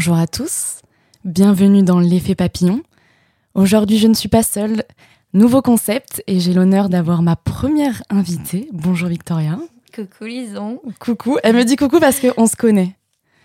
[0.00, 0.80] Bonjour à tous,
[1.26, 2.80] bienvenue dans l'effet papillon.
[3.52, 4.82] Aujourd'hui, je ne suis pas seule.
[5.34, 8.66] Nouveau concept et j'ai l'honneur d'avoir ma première invitée.
[8.72, 9.58] Bonjour Victoria.
[9.94, 10.80] Coucou Lison.
[11.00, 11.36] Coucou.
[11.42, 12.96] Elle me dit coucou parce qu'on se connaît.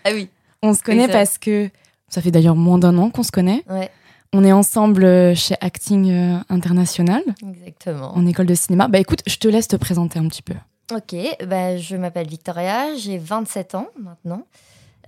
[0.04, 0.30] Ah oui.
[0.62, 1.68] On se connaît parce que
[2.08, 3.62] ça fait d'ailleurs moins d'un an qu'on se connaît.
[3.68, 3.90] Ouais,
[4.32, 8.16] On est ensemble euh, chez Acting euh, International, exactement.
[8.16, 8.88] en école de cinéma.
[8.88, 10.54] Bah écoute, je te laisse te présenter un petit peu.
[10.90, 11.14] Ok,
[11.46, 14.46] bah, je m'appelle Victoria, j'ai 27 ans maintenant.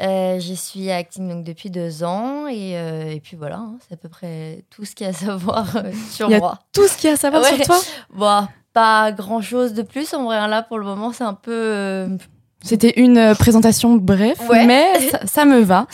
[0.00, 3.94] Euh, je suis acting donc depuis deux ans et, euh, et puis voilà, hein, c'est
[3.94, 6.38] à peu près tout ce qu'il y a à savoir euh, sur Il y a
[6.38, 6.58] moi.
[6.72, 7.56] Tout ce qu'il y a à savoir Ouais.
[7.56, 7.80] sur toi
[8.14, 11.34] Bon, pas grand chose de plus en vrai, hein, là pour le moment c'est un
[11.34, 11.50] peu.
[11.52, 12.16] euh,
[12.62, 14.66] C'était une présentation bref, Ouais.
[14.66, 15.86] mais ça, ça me va.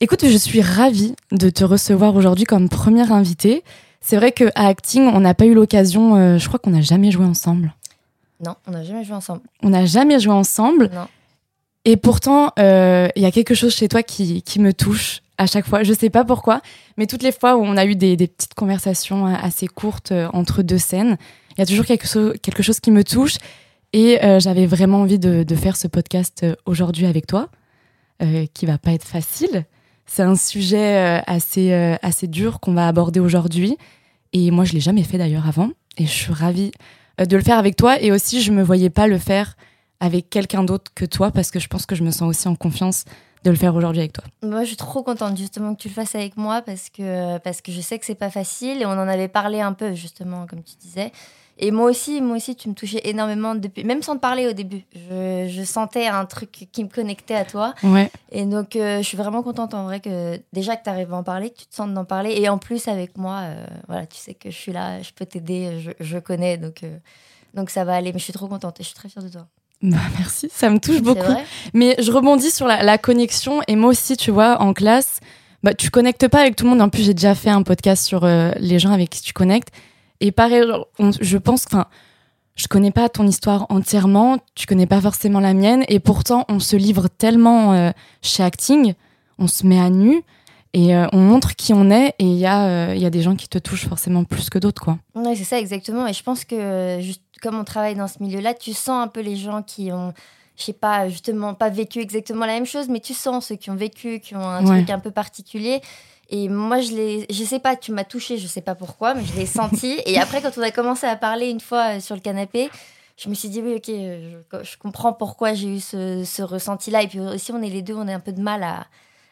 [0.00, 3.64] Écoute, je suis ravie de te recevoir aujourd'hui comme première invitée.
[4.00, 7.24] C'est vrai qu'à Acting, on n'a pas eu l'occasion, je crois qu'on n'a jamais joué
[7.24, 7.72] ensemble.
[8.44, 9.42] Non, on n'a jamais joué ensemble.
[9.62, 10.90] On n'a jamais joué ensemble.
[10.92, 11.06] Non.
[11.84, 15.46] Et pourtant, euh, il y a quelque chose chez toi qui, qui me touche à
[15.46, 15.82] chaque fois.
[15.82, 16.60] Je sais pas pourquoi,
[16.96, 20.28] mais toutes les fois où on a eu des, des petites conversations assez courtes euh,
[20.32, 21.16] entre deux scènes,
[21.50, 23.36] il y a toujours quelque, chose quelque chose qui me touche.
[23.92, 27.48] Et euh, j'avais vraiment envie de, de faire ce podcast aujourd'hui avec toi,
[28.54, 29.64] qui va pas être facile.
[30.06, 31.72] C'est un sujet assez,
[32.02, 33.76] assez dur qu'on va aborder aujourd'hui.
[34.32, 35.70] Et moi, je l'ai jamais fait d'ailleurs avant.
[35.98, 36.70] Et je suis ravie
[37.18, 38.00] de le faire avec toi.
[38.00, 39.56] Et aussi, je me voyais pas le faire
[40.02, 42.56] avec quelqu'un d'autre que toi parce que je pense que je me sens aussi en
[42.56, 43.04] confiance
[43.44, 44.24] de le faire aujourd'hui avec toi.
[44.42, 47.60] Moi, je suis trop contente justement que tu le fasses avec moi parce que, parce
[47.60, 50.46] que je sais que c'est pas facile et on en avait parlé un peu justement,
[50.46, 51.12] comme tu disais.
[51.58, 54.52] Et moi aussi, moi aussi, tu me touchais énormément depuis, même sans te parler au
[54.52, 54.84] début.
[54.92, 57.74] Je, je sentais un truc qui me connectait à toi.
[57.84, 58.10] Ouais.
[58.32, 61.16] Et donc, euh, je suis vraiment contente en vrai que déjà que tu arrives à
[61.16, 62.32] en parler, que tu te sentes d'en parler.
[62.36, 65.26] Et en plus, avec moi, euh, voilà, tu sais que je suis là, je peux
[65.26, 66.56] t'aider, je, je connais.
[66.56, 66.98] Donc, euh,
[67.54, 68.12] donc, ça va aller.
[68.12, 69.46] Mais je suis trop contente et je suis très fière de toi.
[69.82, 71.20] Bah, merci, ça me touche beaucoup.
[71.74, 73.60] Mais je rebondis sur la, la connexion.
[73.68, 75.20] Et moi aussi, tu vois, en classe,
[75.62, 76.82] bah, tu connectes pas avec tout le monde.
[76.82, 79.68] En plus, j'ai déjà fait un podcast sur euh, les gens avec qui tu connectes.
[80.20, 80.62] Et pareil,
[80.98, 81.86] on- je pense, enfin,
[82.54, 84.38] je connais pas ton histoire entièrement.
[84.54, 85.84] Tu connais pas forcément la mienne.
[85.88, 87.90] Et pourtant, on se livre tellement euh,
[88.22, 88.94] chez Acting.
[89.38, 90.22] On se met à nu.
[90.74, 92.14] Et euh, on montre qui on est.
[92.18, 94.58] Et il y, a, il y a des gens qui te touchent forcément plus que
[94.58, 94.98] d'autres, quoi.
[95.14, 96.06] Oui, c'est ça, exactement.
[96.06, 99.20] Et je pense que, juste comme on travaille dans ce milieu-là, tu sens un peu
[99.20, 100.14] les gens qui ont,
[100.56, 103.70] je sais pas, justement, pas vécu exactement la même chose, mais tu sens ceux qui
[103.70, 104.76] ont vécu, qui ont un Ouais.
[104.78, 105.80] truc un peu particulier.
[106.30, 109.24] Et moi, je l'ai, je sais pas, tu m'as touché, je sais pas pourquoi, mais
[109.24, 110.00] je l'ai senti.
[110.06, 112.70] Et après, quand on a commencé à parler une fois euh, sur le canapé,
[113.18, 116.42] je me suis dit, oui, ok, euh, je, je comprends pourquoi j'ai eu ce, ce
[116.42, 117.02] ressenti-là.
[117.02, 118.86] Et puis aussi, on est les deux, on a un peu de mal à,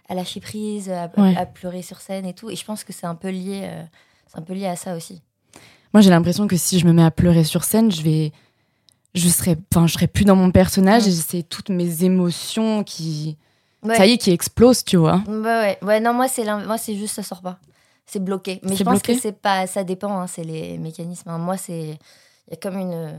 [0.09, 1.35] à lâcher prise, à, Ouais.
[1.37, 2.51] à pleurer sur scène et tout.
[2.51, 3.83] Et je pense que c'est un peu lié, euh,
[4.27, 5.23] c'est un peu lié à ça aussi.
[5.93, 8.33] Moi, j'ai l'impression que si je me mets à pleurer sur scène, je vais,
[9.15, 11.09] je serai, enfin, je serai plus dans mon personnage Mm.
[11.09, 13.37] et c'est toutes mes émotions qui,
[13.83, 13.97] Ouais.
[13.97, 15.23] ça y est, qui explosent, tu vois.
[15.27, 15.79] Ouais, ouais.
[15.83, 17.59] Ouais, non, moi, c'est moi, c'est juste, ça sort pas.
[18.07, 18.61] C'est bloqué.
[18.63, 21.29] Mais je pense bloqué que c'est pas, ça dépend, hein, c'est les mécanismes.
[21.31, 21.39] hein.
[21.39, 21.81] Moi, c'est,
[22.49, 23.13] il y a comme une,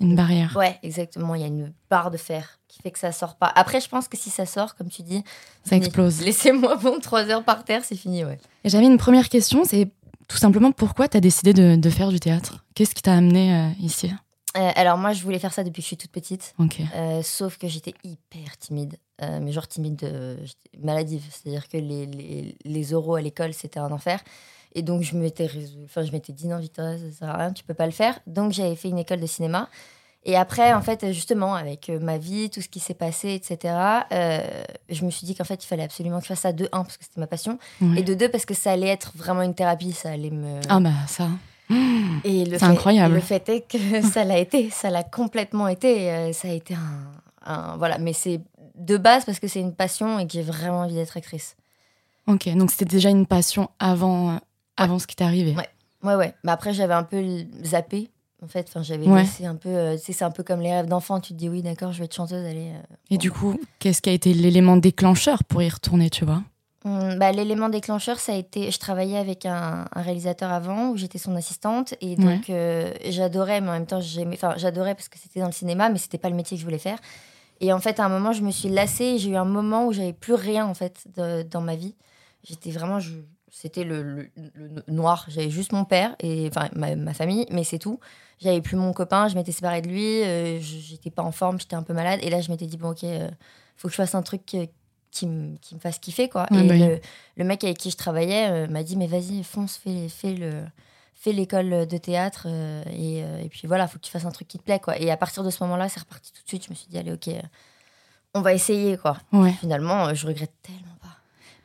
[0.00, 0.54] Une barrière.
[0.56, 3.50] ouais, exactement, il y a une barre de fer qui fait que ça sort pas.
[3.54, 5.22] Après, je pense que si ça sort, comme tu dis,
[5.64, 5.84] Ça fini.
[5.86, 6.20] explose.
[6.22, 8.38] Laissez-moi bon trois heures par terre, c'est fini, ouais.
[8.64, 9.88] Et j'avais une première question, c'est
[10.28, 12.64] tout simplement pourquoi tu as décidé de, de faire du théâtre?
[12.74, 14.10] Qu'est-ce qui t'a amené euh, ici?
[14.56, 16.54] Euh, alors moi, je voulais faire ça depuis que je suis toute petite.
[16.58, 16.80] Ok.
[16.94, 18.96] Euh, sauf que j'étais hyper timide.
[19.22, 20.36] Euh, mais genre timide, euh,
[20.82, 21.24] maladive.
[21.30, 24.20] C'est-à-dire que les, les, les oraux à l'école, c'était un enfer.
[24.74, 27.52] Et donc, je m'étais résolu- enfin, je m'étais dit non, Victoria, ça sert à rien,
[27.52, 28.18] tu peux pas le faire.
[28.26, 29.68] Donc, j'avais fait une école de cinéma.
[30.28, 33.74] Et après, en fait, justement, avec euh, ma vie, tout ce qui s'est passé, etc.,
[34.12, 34.40] euh,
[34.88, 36.82] je me suis dit qu'en fait, il fallait absolument que je fasse ça de un,
[36.82, 37.58] parce que c'était ma passion,
[37.96, 40.60] et de deux, parce que ça allait être vraiment une thérapie, ça allait me.
[40.68, 41.28] Ah bah ça.
[42.24, 43.14] Et le C'est fait- incroyable.
[43.14, 46.10] Le fait est que ça l'a été, ça l'a complètement été.
[46.10, 47.12] euh, ça a été un,
[47.52, 48.40] un- voilà, mais c'est
[48.74, 51.56] de base parce que c'est une passion et que j'ai vraiment envie d'être actrice.
[52.26, 54.40] Ok, donc c'était déjà une passion avant,
[54.76, 55.54] avant ce qui t'est arrivé.
[55.56, 55.68] Ouais.
[56.02, 56.34] Ouais, ouais.
[56.44, 57.22] Mais après, j'avais un peu
[57.64, 58.10] zappé.
[58.42, 59.22] En fait, enfin, j'avais Ouais.
[59.22, 59.68] laissé un peu.
[59.70, 61.20] euh, c'est un peu comme les rêves d'enfant.
[61.20, 62.70] Tu te dis oui, d'accord, je vais être chanteuse, allez.
[62.74, 62.94] euh.
[63.10, 66.42] Et du coup, qu'est-ce qui a été l'élément déclencheur pour y retourner, tu vois?
[66.84, 68.70] Hum, bah, L'élément déclencheur, ça a été.
[68.70, 73.60] Je travaillais avec un, un réalisateur avant où j'étais son assistante et donc euh, j'adorais,
[73.62, 74.36] mais en même temps j'aimais.
[74.36, 76.64] Enfin, j'adorais parce que c'était dans le cinéma, mais c'était pas le métier que je
[76.66, 76.98] voulais faire.
[77.60, 79.16] Et en fait, à un moment, je me suis lassée.
[79.18, 81.94] J'ai eu un moment où j'avais plus rien en fait de- dans ma vie.
[82.44, 83.00] J'étais vraiment.
[83.00, 83.14] je-
[83.58, 85.24] C'était le, le- le noir.
[85.28, 87.98] J'avais juste mon père et enfin ma, ma famille, mais c'est tout.
[88.38, 89.28] J'avais plus mon copain.
[89.28, 90.22] Je m'étais séparée de lui.
[90.24, 91.58] euh, j'étais pas en forme.
[91.58, 92.20] J'étais un peu malade.
[92.22, 93.30] Et là, je m'étais dit bon ok, euh,
[93.78, 94.66] faut que je fasse un truc euh,
[95.10, 96.46] qui, me- qui me fasse kiffer quoi.
[96.52, 96.80] Et bah oui.
[96.80, 97.00] le,
[97.38, 100.64] le mec avec qui je travaillais euh, m'a dit mais vas-y fonce fais, fais le
[101.14, 102.46] fais l'école de théâtre
[102.92, 105.10] et, et puis voilà faut que tu fasses un truc qui te plaît quoi et
[105.10, 106.98] à partir de ce moment là c'est reparti tout de suite je me suis dit
[106.98, 107.30] allez ok
[108.34, 109.52] on va essayer quoi Ouais.
[109.52, 110.95] finalement je regrette tellement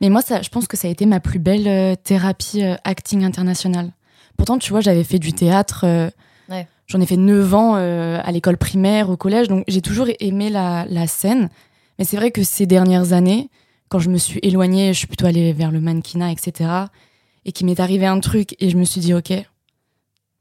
[0.02, 2.74] Mais moi, ça, je pense que ça a été ma plus belle euh, thérapie euh,
[2.84, 3.92] acting international.
[4.36, 5.84] Pourtant, tu vois, j'avais fait du théâtre.
[5.84, 6.10] euh,
[6.50, 6.66] Ouais.
[6.88, 9.48] J'en ai fait 9 ans euh, à l'école primaire, au collège.
[9.48, 11.48] Donc, j'ai toujours aimé la, la scène.
[11.98, 13.48] Mais c'est vrai que ces dernières années,
[13.88, 16.68] quand je me suis éloignée, je suis plutôt allée vers le mannequinat, etc.
[17.44, 19.32] Et qu'il m'est arrivé un truc et je me suis dit, OK,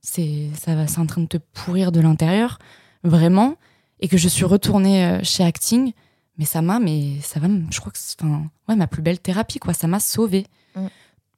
[0.02, 2.58] c'est ça va, c'est en train de te pourrir de l'intérieur,
[3.04, 3.56] vraiment.
[4.00, 5.94] Et que je suis retournée chez Acting.
[6.38, 9.20] Mais ça m'a, mais ça va, je crois que c'est enfin, ouais, ma plus belle
[9.20, 9.74] thérapie, quoi.
[9.74, 10.46] Ça m'a sauvée.
[10.76, 10.88] Mm.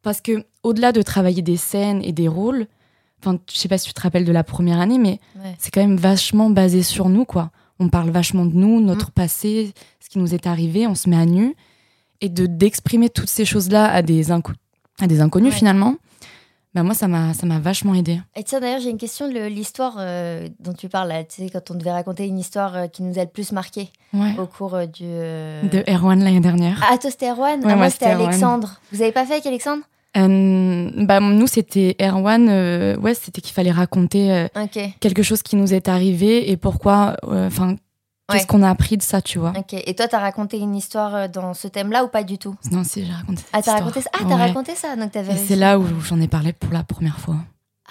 [0.01, 2.67] Parce que, au-delà de travailler des scènes et des rôles,
[3.19, 5.55] enfin, je sais pas si tu te rappelles de la première année, mais Ouais.
[5.57, 7.51] c'est quand même vachement basé sur nous, quoi.
[7.79, 11.17] On parle vachement de nous, notre passé, ce qui nous est arrivé, on se met
[11.17, 11.55] à nu.
[12.21, 14.53] Et de d'exprimer toutes ces choses-là à des, inco-
[14.99, 15.57] à des inconnus, Ouais.
[15.57, 15.95] finalement,
[16.75, 18.19] bah moi, ça m'a ça m'a vachement aidé.
[18.35, 21.49] Et tiens, d'ailleurs, j'ai une question de l'histoire euh, dont tu parles, là, tu sais,
[21.49, 24.33] quand on devait raconter une histoire euh, qui nous a le plus marqué Ouais.
[24.39, 25.03] au cours euh, du.
[25.05, 26.83] euh, De Erwan l'année dernière.
[26.91, 28.05] Ah, toi, c'était Erwan Ouais, Ah, moi, c'était.
[28.05, 28.79] Alexandre.
[28.91, 29.83] Vous avez pas fait avec Alexandre?
[30.15, 32.47] Bah, nous, c'était Erwan.
[33.01, 34.47] ouais, c'était qu'il fallait raconter
[34.99, 37.15] quelque chose qui nous est arrivé et pourquoi.
[37.23, 37.75] Enfin,
[38.29, 38.47] qu'est-ce Ouais.
[38.47, 39.53] qu'on a appris de ça, tu vois.
[39.57, 39.73] ok.
[39.73, 42.55] Et toi, t'as raconté une histoire euh, dans ce thème-là ou pas du tout?
[42.71, 43.77] Non, si, j'ai raconté cette Ah, t'as histoire.
[43.79, 44.09] raconté ça?
[44.13, 44.35] Ah, t'as Ouais.
[44.47, 47.35] raconté ça Donc, t'avais c'est là où j'en ai parlé pour la première fois.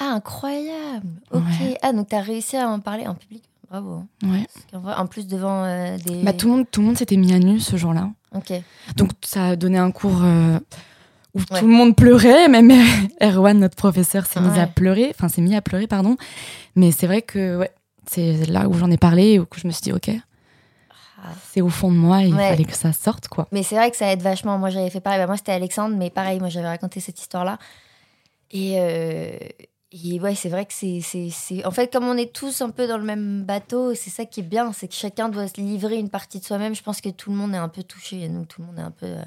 [0.00, 1.42] Ah, incroyable Ok.
[1.60, 1.78] Ouais.
[1.82, 3.90] Ah, donc t'as réussi à en parler en public Bravo.
[3.92, 4.06] hein.
[4.24, 4.46] Ouais.
[4.78, 6.22] Vrai, en plus, devant euh, des.
[6.22, 8.10] Bah, tout le monde, tout le monde s'était mis à nu ce jour-là.
[8.34, 8.52] Ok.
[8.96, 10.58] Donc ça a donné un cours euh,
[11.34, 12.70] où tout le monde pleurait, même
[13.22, 16.16] Erwan, notre professeur, s'est mis à pleurer, enfin s'est mis à pleurer, pardon.
[16.76, 17.70] Mais c'est vrai que ouais,
[18.06, 20.10] c'est là où j'en ai parlé où je me suis dit ok,
[21.24, 21.28] Ah.
[21.52, 22.48] c'est au fond de moi, il Ouais.
[22.50, 23.46] fallait que ça sorte quoi.
[23.52, 24.58] Mais c'est vrai que ça aide vachement.
[24.58, 25.18] Moi, j'avais fait pareil.
[25.20, 27.58] Bah, moi, c'était Alexandre, mais pareil, moi, j'avais raconté cette histoire-là.
[28.50, 29.36] Et, euh,
[29.92, 31.00] et ouais, c'est vrai que c'est,
[31.64, 34.40] En fait, comme on est tous un peu dans le même bateau, c'est ça qui
[34.40, 36.74] est bien, c'est que chacun doit se livrer une partie de soi-même.
[36.74, 38.28] Je pense que tout le monde est un peu touché.
[38.28, 39.06] Nous, tout le monde est un peu.
[39.06, 39.22] euh,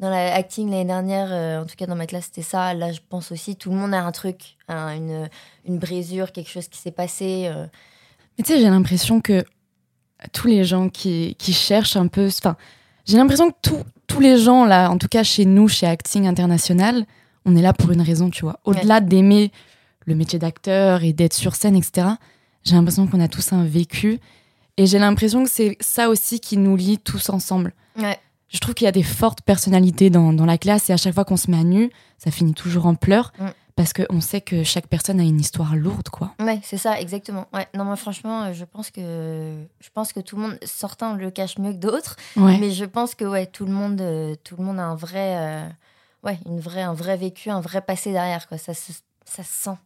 [0.00, 2.72] Dans la acting l'année dernière, euh, en tout cas dans ma classe, c'était ça.
[2.72, 5.28] Là, je pense aussi, tout le monde a un truc, un- une,
[5.66, 7.50] une brisure, quelque chose qui s'est passé.
[8.38, 9.44] Mais tu sais, j'ai l'impression que
[10.32, 12.56] tous les gens qui, qui cherchent un peu, enfin,
[13.04, 16.26] j'ai l'impression que tous- tous les gens là, en tout cas chez nous, chez Acting
[16.26, 17.04] International,
[17.44, 18.58] on est là pour une raison, tu vois.
[18.64, 19.52] Au-delà d'aimer
[20.06, 22.08] le métier d'acteur et d'être sur scène, etc.
[22.64, 24.18] J'ai l'impression qu'on a tous un vécu
[24.76, 27.74] et j'ai l'impression que c'est ça aussi qui nous lie tous ensemble.
[27.98, 28.18] Ouais.
[28.48, 31.14] Je trouve qu'il y a des fortes personnalités dans, dans la classe et à chaque
[31.14, 33.46] fois qu'on se met à nu, ça finit toujours en pleurs Mm.
[33.78, 36.34] Parce qu'on sait que chaque personne a une histoire lourde, quoi.
[36.40, 37.46] Ouais, c'est ça, exactement.
[37.54, 39.00] Ouais, non, moi, franchement, euh, je pense que
[39.80, 42.58] je pense que tout le monde, certains le cachent mieux que d'autres, Ouais.
[42.58, 45.36] mais je pense que ouais, tout le monde, euh, tout le monde a un vrai,
[45.38, 45.68] euh,
[46.24, 48.58] ouais, une vraie, un vrai vécu, un vrai passé derrière, quoi.
[48.58, 48.92] Ça, se-
[49.24, 49.76] ça se sent.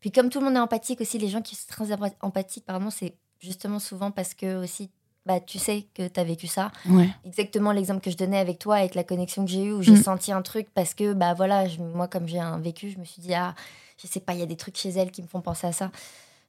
[0.00, 2.64] Puis comme tout le monde est empathique aussi, les gens qui sont très empa- empathiques,
[2.64, 4.90] pardon, c'est justement souvent parce que aussi,
[5.26, 6.70] bah, tu sais que tu as vécu ça.
[6.86, 7.08] Ouais.
[7.24, 9.92] Exactement l'exemple que je donnais avec toi, avec la connexion que j'ai eue, où j'ai
[9.92, 10.02] Mm.
[10.02, 13.04] senti un truc parce que, bah voilà, je- moi, comme j'ai un vécu, je me
[13.04, 13.54] suis dit, ah,
[14.02, 15.72] je sais pas, il y a des trucs chez elle qui me font penser à
[15.72, 15.90] ça.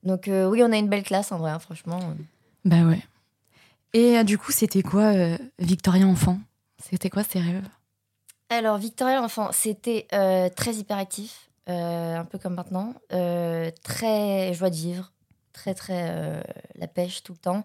[0.03, 1.99] Donc, euh, oui, on a une belle classe en vrai, hein, franchement.
[2.65, 3.01] Bah ouais.
[3.93, 6.39] Et euh, du coup, c'était quoi euh, Victoria enfant?
[6.89, 7.67] C'était quoi ses rêves?
[8.49, 12.93] Alors, Victoria, enfant, c'était euh, très hyperactif, un peu comme maintenant,
[13.83, 15.11] très joie de vivre,
[15.53, 16.43] très, très
[16.75, 17.63] la pêche tout le temps.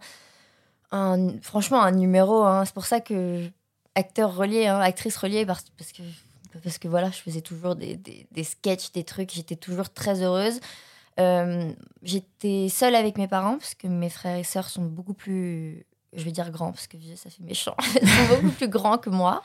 [1.42, 3.49] Franchement, un numéro, hein, c'est pour ça que
[3.94, 6.02] acteur relié, hein, actrice reliée, parce, parce que
[6.64, 10.23] parce que voilà, je faisais toujours des, des, des sketchs, des trucs, j'étais toujours très
[10.23, 10.61] heureuse.
[11.18, 15.87] Euh, j'étais seule avec mes parents, parce que mes frères et sœurs sont beaucoup plus,
[16.12, 19.11] je vais dire grands, parce que ça fait méchant, ils sont beaucoup plus grands que
[19.11, 19.42] moi.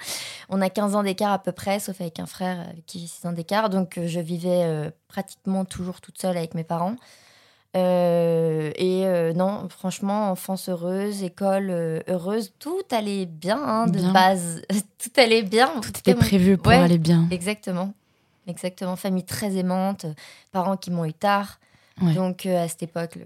[0.49, 3.07] On a 15 ans d'écart à peu près, sauf avec un frère avec qui j'ai
[3.07, 3.69] 6 ans d'écart.
[3.69, 6.95] Donc, euh, je vivais euh, pratiquement toujours toute seule avec mes parents.
[7.75, 14.00] Euh, et euh, non, franchement, enfance heureuse, école euh, heureuse, tout allait bien hein, de
[14.00, 14.13] Bien.
[14.13, 14.62] base.
[14.98, 15.70] tout allait bien.
[15.82, 16.77] Tout était prévu pour Ouais.
[16.77, 17.27] aller bien.
[17.32, 17.94] Exactement.
[18.48, 18.96] Exactement.
[18.96, 20.05] Famille très aimante,
[20.51, 21.60] parents qui m'ont eu tard.
[22.01, 22.13] Ouais.
[22.13, 23.17] Donc, à cette époque,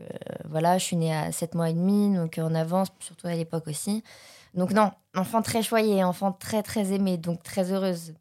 [0.49, 3.67] voilà, je suis née à 7 mois et demi, donc en avance, surtout à l'époque
[3.67, 4.03] aussi.
[4.53, 8.13] Donc, non, enfant très choyée, enfant très, très aimée, donc très heureuse.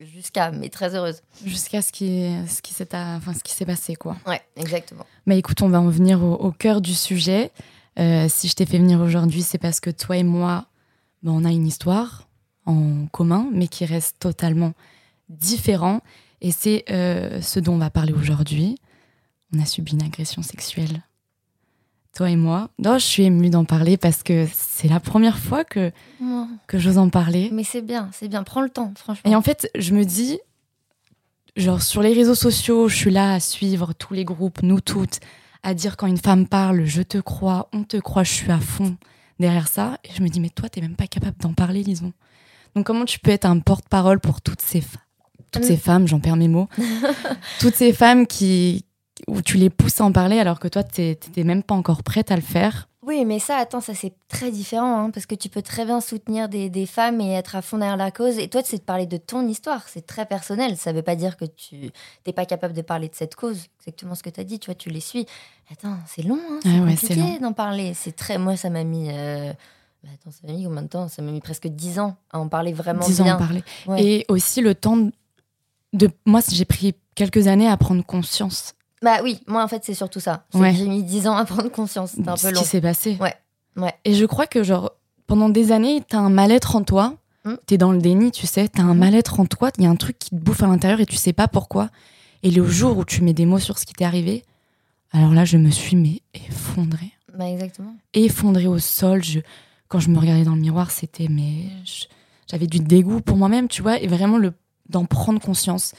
[0.00, 1.22] Jusqu'à, mais très heureuse.
[1.44, 4.16] Jusqu'à ce qui, ce qui s'est enfin, ce qui s'est passé, quoi.
[4.26, 5.06] Ouais, exactement.
[5.26, 7.50] Bah écoute, on va en venir au, au cœur du sujet.
[7.98, 10.66] Euh, si je t'ai fait venir aujourd'hui, c'est parce que toi et moi,
[11.22, 12.28] bah, on a une histoire
[12.66, 14.72] en commun, mais qui reste totalement
[15.28, 16.00] différent.
[16.40, 18.76] Et c'est euh, ce dont on va parler aujourd'hui.
[19.54, 21.02] On a subi une agression sexuelle.
[22.16, 22.70] Toi et moi.
[22.78, 25.92] Non, je suis émue d'en parler parce que c'est la première fois que,
[26.66, 27.50] que j'ose en parler.
[27.52, 28.42] Mais c'est bien, c'est bien.
[28.42, 29.30] Prends le temps, franchement.
[29.30, 30.38] Et en fait, je me dis,
[31.56, 35.20] genre sur les réseaux sociaux, je suis là à suivre tous les groupes, nous toutes,
[35.62, 38.60] à dire quand une femme parle, je te crois, on te croit, je suis à
[38.60, 38.96] fond
[39.38, 39.98] derrière ça.
[40.04, 42.14] Et je me dis, mais toi, t'es même pas capable d'en parler, Lison.
[42.74, 45.02] Donc comment tu peux être un porte-parole pour toutes ces femmes
[45.52, 45.66] toutes Mm.
[45.66, 46.68] ces femmes, j'en perds mes mots,
[47.60, 48.84] toutes ces femmes qui
[49.28, 52.30] où tu les pousses à en parler alors que toi t'étais même pas encore prête
[52.30, 52.88] à le faire.
[53.02, 56.00] Oui, mais ça, attends, ça c'est très différent, hein, parce que tu peux très bien
[56.00, 58.36] soutenir des, des femmes et être à fond derrière la cause.
[58.40, 60.76] Et toi, c'est de parler de ton histoire, c'est très personnel.
[60.76, 61.92] Ça veut pas dire que tu
[62.26, 63.66] n'es pas capable de parler de cette cause.
[63.80, 65.24] Exactement ce que tu as dit, tu vois, tu les suis.
[65.70, 67.94] Attends, c'est long, hein, c'est Ah ouais, compliqué d'en parler.
[67.94, 68.38] C'est très.
[68.38, 69.08] Moi, ça m'a mis.
[69.12, 69.52] euh,
[70.02, 71.06] bah, Attends, ça m'a mis combien de temps?
[71.06, 73.34] Ça m'a mis presque 10 ans à en parler vraiment 10 ans à bien.
[73.36, 73.62] en parler.
[73.86, 74.02] Ouais.
[74.04, 74.98] Et aussi le temps
[75.92, 79.94] de moi j'ai pris quelques années à prendre conscience Bah oui, moi en fait, c'est
[79.94, 80.44] surtout ça.
[80.50, 80.74] C'est Ouais.
[80.74, 82.12] J'ai mis 10 ans à prendre conscience.
[82.12, 82.60] C'était un peu ce long.
[82.62, 83.16] qui s'est passé.
[83.20, 83.34] Ouais,
[83.76, 83.94] ouais.
[84.04, 84.92] Et je crois que genre
[85.26, 87.14] pendant des années, t'as un mal-être en toi.
[87.44, 87.54] Mm.
[87.66, 88.68] T'es dans le déni, tu sais.
[88.68, 88.98] T'as un Mhm.
[89.00, 89.70] mal-être en toi.
[89.78, 91.90] Il y a un truc qui te bouffe à l'intérieur et tu sais pas pourquoi.
[92.42, 94.44] Et le jour où tu mets des mots sur ce qui t'est arrivé,
[95.12, 97.94] alors là, je me suis mais effondrée, Bah exactement.
[98.14, 99.22] effondrée au sol.
[99.22, 99.40] Je,
[99.88, 101.64] quand je me regardais dans le miroir, c'était mais
[102.50, 104.00] j'avais du dégoût pour moi-même, tu vois.
[104.00, 104.52] Et vraiment le
[104.88, 105.92] d'en prendre conscience.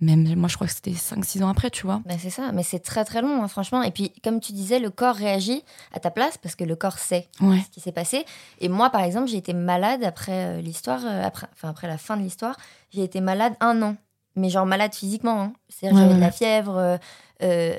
[0.00, 2.00] Même moi, je crois que c'était 5-6 ans après, tu vois.
[2.06, 3.82] Bah, c'est ça, mais c'est très très long, hein, franchement.
[3.82, 5.62] Et puis, comme tu disais, le corps réagit
[5.92, 7.58] à ta place parce que le corps sait Ouais.
[7.64, 8.24] ce qui s'est passé.
[8.60, 11.98] Et moi, par exemple, j'ai été malade après euh, l'histoire, euh, après, enfin après la
[11.98, 12.56] fin de l'histoire,
[12.92, 13.96] j'ai été malade un an.
[14.36, 15.40] Mais genre malade physiquement.
[15.42, 15.52] Hein.
[15.68, 16.96] C'est-à-dire Ouais, j'avais de la fièvre, euh,
[17.42, 17.74] euh,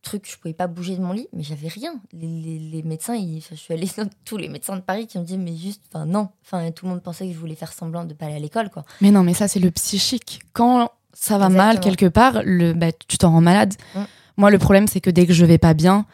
[0.00, 1.94] truc, je pouvais pas bouger de mon lit, mais j'avais rien.
[2.12, 5.18] Les, les- les médecins, ils- je suis allée dans tous les médecins de Paris qui
[5.18, 6.28] me dit mais juste, enfin non.
[6.44, 8.70] Enfin, tout le monde pensait que je voulais faire semblant de pas aller à l'école,
[8.70, 8.84] quoi.
[9.02, 10.40] Mais non, mais ça, c'est le psychique.
[10.54, 13.74] Quand ça va mal quelque part, le, bah, tu t'en rends malade.
[13.94, 14.00] Mm.
[14.38, 16.06] Moi, le problème, c'est que dès que je vais pas bien,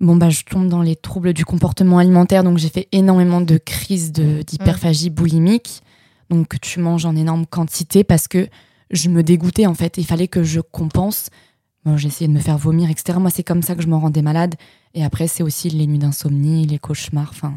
[0.00, 2.44] bon, bah, je tombe dans les troubles du comportement alimentaire.
[2.44, 5.82] Donc, j'ai fait énormément de crises de- d'hyperphagie boulimique.
[6.30, 8.48] Donc, tu manges en énorme quantité parce que
[8.90, 9.96] je me dégoûtais, en fait.
[9.98, 11.30] Il fallait que je compense.
[11.84, 13.18] Bon, j'ai essayé de me faire vomir, etc.
[13.20, 14.54] Moi, c'est comme ça que je me rendais malade.
[14.94, 17.30] Et après, c'est aussi les nuits d'insomnie, les cauchemars.
[17.30, 17.54] Enfin,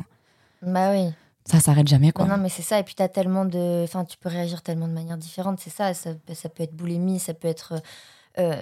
[0.61, 1.09] Bah oui.
[1.45, 2.25] Ça s'arrête jamais, quoi.
[2.25, 2.79] Non, non, mais c'est ça.
[2.79, 3.83] Et puis, tu as tellement de.
[3.83, 5.59] Enfin, tu peux réagir tellement de manières différentes.
[5.59, 5.93] C'est ça.
[5.93, 6.11] ça.
[6.13, 7.73] peut- Ça peut être boulimie, ça peut être.
[8.37, 8.53] euh,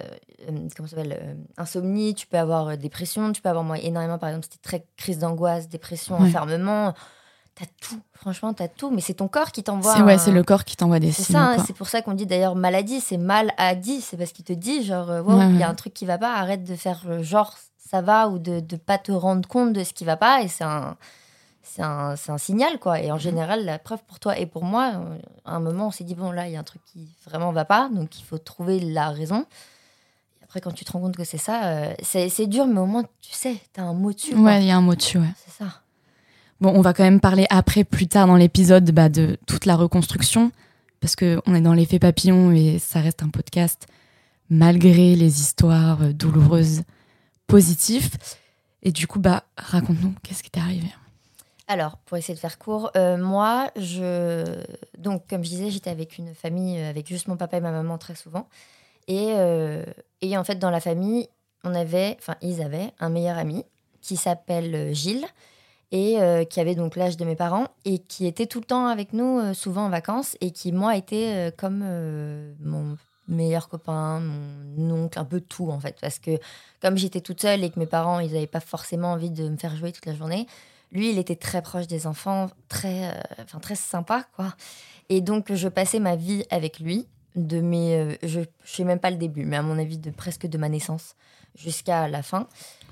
[0.48, 3.78] euh, comment ça s'appelle euh, Insomnie, tu peux avoir euh, dépression, tu peux avoir, moi,
[3.78, 6.28] énormément, par exemple, c'était très crise d'angoisse, dépression, Ouais.
[6.28, 6.94] enfermement.
[7.54, 8.00] T'as tout.
[8.14, 8.90] Franchement, t'as tout.
[8.90, 9.94] Mais c'est ton corps qui t'envoie.
[9.96, 11.38] C'est ouais, un- c'est le corps qui t'envoie des C'est signaux.
[11.40, 14.32] ça, hein, c'est pour ça qu'on dit d'ailleurs maladie, c'est mal à dit, c'est parce
[14.32, 16.34] qu'il te dit genre, euh, wow, Ouais, il y a un truc qui va pas,
[16.36, 19.82] arrête de faire euh, genre ça va ou de ne pas te rendre compte de
[19.82, 20.96] ce qui va pas et c'est un,
[21.68, 22.98] c'est un, signal quoi.
[22.98, 23.04] Mhm.
[23.04, 25.90] Et en général, la preuve pour toi et pour moi, euh, à un moment on
[25.90, 28.24] s'est dit bon là il y a un truc qui vraiment va pas, donc il
[28.24, 29.46] faut trouver la raison.
[30.40, 32.86] Et après quand tu te rends compte que c'est ça, euh, c'est dur mais au
[32.86, 34.32] moins tu sais, t'as un mot dessus.
[34.32, 34.42] quoi.
[34.42, 35.34] Ouais, il y a un mot dessus, ouais.
[35.44, 35.82] C'est ça.
[36.60, 39.76] Bon, on va quand même parler après, plus tard dans l'épisode, bah, de toute la
[39.76, 40.50] reconstruction,
[41.00, 43.86] parce qu'on est dans l'effet papillon et ça reste un podcast,
[44.50, 46.82] malgré les histoires euh, douloureuses,
[47.46, 48.10] positives.
[48.82, 50.88] Et du coup, bah, raconte-nous, qu'est-ce qui t'est arrivé?
[51.70, 54.42] Alors, pour essayer de faire court, euh, moi, je.
[54.96, 57.70] Donc, comme je disais, j'étais avec une famille euh, avec juste mon papa et ma
[57.70, 58.48] maman très souvent.
[59.06, 59.84] Et, euh,
[60.22, 61.28] et en fait, dans la famille,
[61.64, 63.66] on avait, enfin, ils avaient un meilleur ami
[64.00, 65.26] qui s'appelle Gilles
[65.92, 66.18] et
[66.50, 69.54] qui avait donc l'âge de mes parents et qui était tout le temps avec nous,
[69.54, 71.78] souvent en vacances, et qui, moi, était comme
[72.60, 75.96] mon meilleur copain, mon oncle, un peu tout en fait.
[76.00, 76.38] Parce que
[76.82, 79.56] comme j'étais toute seule et que mes parents, ils n'avaient pas forcément envie de me
[79.56, 80.46] faire jouer toute la journée,
[80.92, 84.54] lui, il était très proche des enfants, très, euh, très sympa, quoi.
[85.08, 88.98] Et donc, je passais ma vie avec lui, de mes, euh, je ne sais même
[88.98, 91.14] pas le début, mais à mon avis, de presque de ma naissance
[91.54, 92.46] jusqu'à la fin.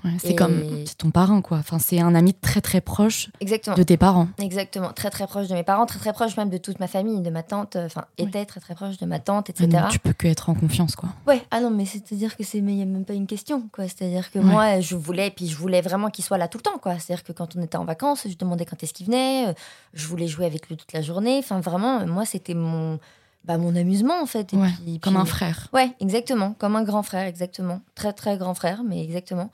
[0.05, 1.57] Ouais, C'est Et- comme, c'est ton parrain, quoi.
[1.57, 3.75] Enfin, c'est un ami très très proche Exactement.
[3.75, 4.27] de tes parents.
[4.37, 7.21] Exactement, très très proche de mes parents, très très proche même de toute ma famille,
[7.21, 9.67] de ma tante, euh, enfin était très très proche de ma tante, etc.
[9.67, 11.09] donc tu peux que être en confiance, quoi.
[11.25, 13.85] Ouais, ah non, mais c'est-à-dire que c'est mais y a même pas une question, quoi.
[13.85, 14.45] C'est-à-dire que Ouais.
[14.45, 16.99] moi, je voulais, puis je voulais vraiment qu'il soit là tout le temps, quoi.
[16.99, 19.53] C'est-à-dire que quand on était en vacances, je demandais quand est-ce qu'il venait, euh,
[19.93, 21.37] je voulais jouer avec lui toute la journée.
[21.39, 22.99] Enfin, vraiment, euh, moi, c'était mon,
[23.45, 24.53] bah, mon amusement, en fait.
[24.53, 25.69] Et Ouais, puis- Comme puis- un frère.
[25.73, 27.81] Ouais, exactement, comme un grand frère, exactement.
[27.95, 29.49] Très, très grand frère, mais exactement.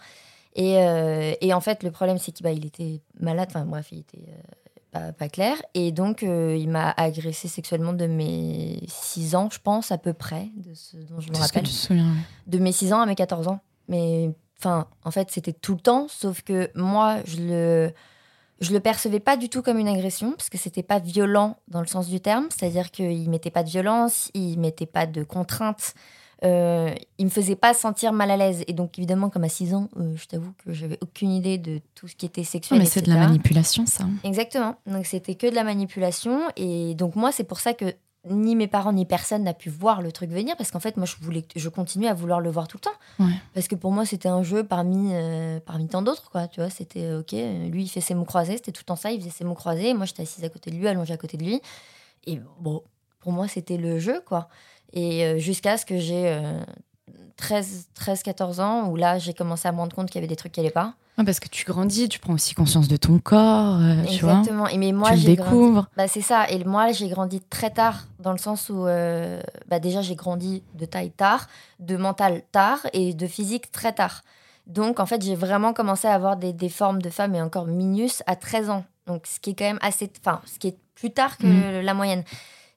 [0.55, 3.88] Et, euh, et en fait, le problème, c'est qu'il bah, il était malade, enfin bref,
[3.91, 4.41] il était euh,
[4.91, 5.55] pas, pas clair.
[5.74, 10.13] Et donc, euh, il m'a agressé sexuellement de mes 6 ans, je pense, à peu
[10.13, 11.63] près, de ce dont je me que rappelle.
[11.63, 12.05] tu te souviens.
[12.05, 12.19] ouais?
[12.48, 13.62] De mes 6 ans à mes 14 ans.
[13.88, 17.93] Mais enfin, en fait, c'était tout le temps, sauf que moi, je le.
[18.62, 21.81] Je le percevais pas du tout comme une agression, parce que c'était pas violent dans
[21.81, 25.95] le sens du terme, c'est-à-dire qu'il mettait pas de violence, il mettait pas de contraintes,
[26.43, 28.63] euh, il me faisait pas sentir mal à l'aise.
[28.67, 31.79] Et donc, évidemment, comme à 6 ans, euh, je t'avoue que j'avais aucune idée de
[31.95, 32.79] tout ce qui était Ouais, sexuel.
[32.79, 34.05] mais c'est de la manipulation, ça.
[34.23, 34.75] Exactement.
[34.85, 36.41] Donc, c'était que de la manipulation.
[36.57, 37.93] Et donc, moi, c'est pour ça que
[38.29, 41.05] ni mes parents ni personne n'a pu voir le truc venir parce qu'en fait moi
[41.05, 42.81] je voulais je continuais à vouloir le voir tout le
[43.25, 46.62] temps parce que pour moi c'était un jeu parmi euh, parmi tant d'autres quoi tu
[46.62, 47.33] vois c'était euh, ok
[47.69, 49.55] lui il fait ses mots croisés c'était tout le temps ça il faisait ses mots
[49.55, 51.62] croisés moi j'étais assise à côté de lui allongée à côté de lui
[52.25, 52.81] et bon
[53.19, 54.47] pour moi c'était le jeu quoi
[54.93, 56.39] et euh, jusqu'à ce que j'ai
[57.38, 60.27] 13 13 14 ans où là j'ai commencé à me rendre compte qu'il y avait
[60.27, 63.19] des trucs qui allaient pas parce que tu grandis, tu prends aussi conscience de ton
[63.19, 64.67] corps, euh, Exactement.
[64.67, 65.88] et mais moi, tu le découvres.
[65.95, 66.50] Bah, c'est ça.
[66.50, 70.63] Et moi, j'ai grandi très tard, dans le sens où, euh, bah, déjà, j'ai grandi
[70.73, 71.47] de taille tard,
[71.79, 74.23] de mental tard et de physique très tard.
[74.65, 77.67] Donc, en fait, j'ai vraiment commencé à avoir des, des, formes de femmes et encore
[77.67, 78.85] minus à 13 ans.
[79.05, 80.12] Donc, ce qui est quand même assez.
[80.19, 81.81] Enfin, ce qui est plus tard que mm.
[81.81, 82.23] la moyenne.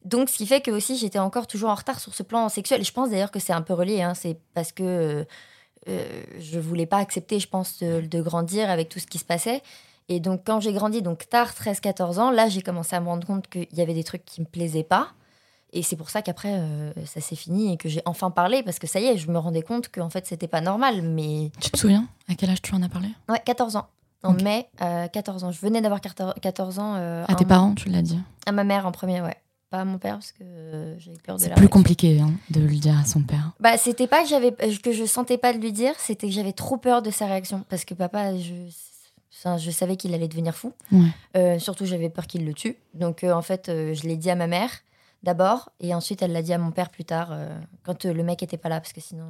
[0.07, 2.81] Donc, ce qui fait que aussi, j'étais encore toujours en retard sur ce plan sexuel.
[2.81, 4.03] Et je pense d'ailleurs que c'est un peu relié.
[4.03, 4.15] Hein.
[4.15, 4.83] C'est parce que.
[4.83, 5.25] Euh,
[5.89, 9.63] euh, je voulais pas accepter, je pense, de, grandir avec tout ce qui se passait.
[10.09, 13.25] Et donc, quand j'ai grandi, donc tard, 13-14 ans, là, j'ai commencé à me rendre
[13.25, 15.09] compte qu'il y avait des trucs qui me plaisaient pas.
[15.73, 18.81] Et c'est pour ça qu'après, euh, ça s'est fini et que j'ai enfin parlé parce
[18.81, 21.03] que ça y est, je me rendais compte qu'en fait, c'était pas normal.
[21.03, 21.53] Mais.
[21.61, 23.09] Tu te souviens à quel âge tu en as parlé?
[23.29, 23.87] Ouais, 14 ans.
[24.25, 25.53] En mai, 14 ans.
[25.53, 26.95] Je venais d'avoir 14 ans.
[26.97, 29.37] Euh, à tes parents, tu l'as dit À ma mère en premier, ouais
[29.77, 30.45] pas à mon père parce que
[30.99, 33.53] j'avais peur de C'est plus compliqué hein, de le dire à son père.
[33.61, 36.53] Bah, c'était pas que, j'avais, que je sentais pas de lui dire, c'était que j'avais
[36.53, 37.63] trop peur de sa réaction.
[37.69, 38.55] Parce que papa, je,
[39.59, 40.73] je savais qu'il allait devenir fou.
[41.37, 42.77] Euh, surtout, j'avais peur qu'il le tue.
[42.95, 44.71] Donc, euh, en fait, euh, je l'ai dit à ma mère
[45.23, 47.37] d'abord, et ensuite, elle l'a dit à mon père plus tard,
[47.83, 49.25] quand le mec était pas là, parce que sinon.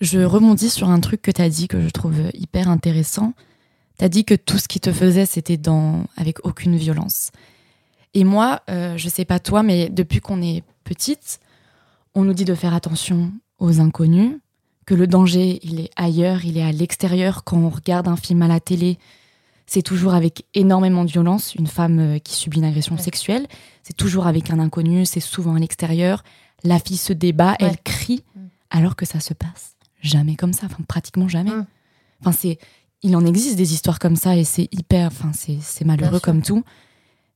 [0.00, 3.32] Je rebondis sur un truc que tu as dit que je trouve hyper intéressant.
[3.98, 6.04] Tu as dit que tout ce qui te faisait, c'était dans...
[6.16, 7.30] avec aucune violence.
[8.14, 11.40] Et moi, euh, je sais pas toi, mais depuis qu'on est petite,
[12.14, 14.38] on nous dit de faire attention aux inconnus,
[14.84, 17.44] que le danger, il est ailleurs, il est à l'extérieur.
[17.44, 18.98] Quand on regarde un film à la télé,
[19.66, 21.54] c'est toujours avec énormément de violence.
[21.54, 23.46] Une femme euh, qui subit une agression sexuelle,
[23.82, 26.24] c'est toujours avec un inconnu, c'est souvent à l'extérieur.
[26.64, 28.40] La fille se débat, elle crie, mm.
[28.70, 31.52] alors que ça se passe jamais comme ça, enfin pratiquement jamais.
[31.52, 31.66] Mm.
[32.20, 32.58] Enfin, c'est,
[33.02, 36.62] il en existe des histoires comme ça et c'est hyper, enfin c'est malheureux comme tout.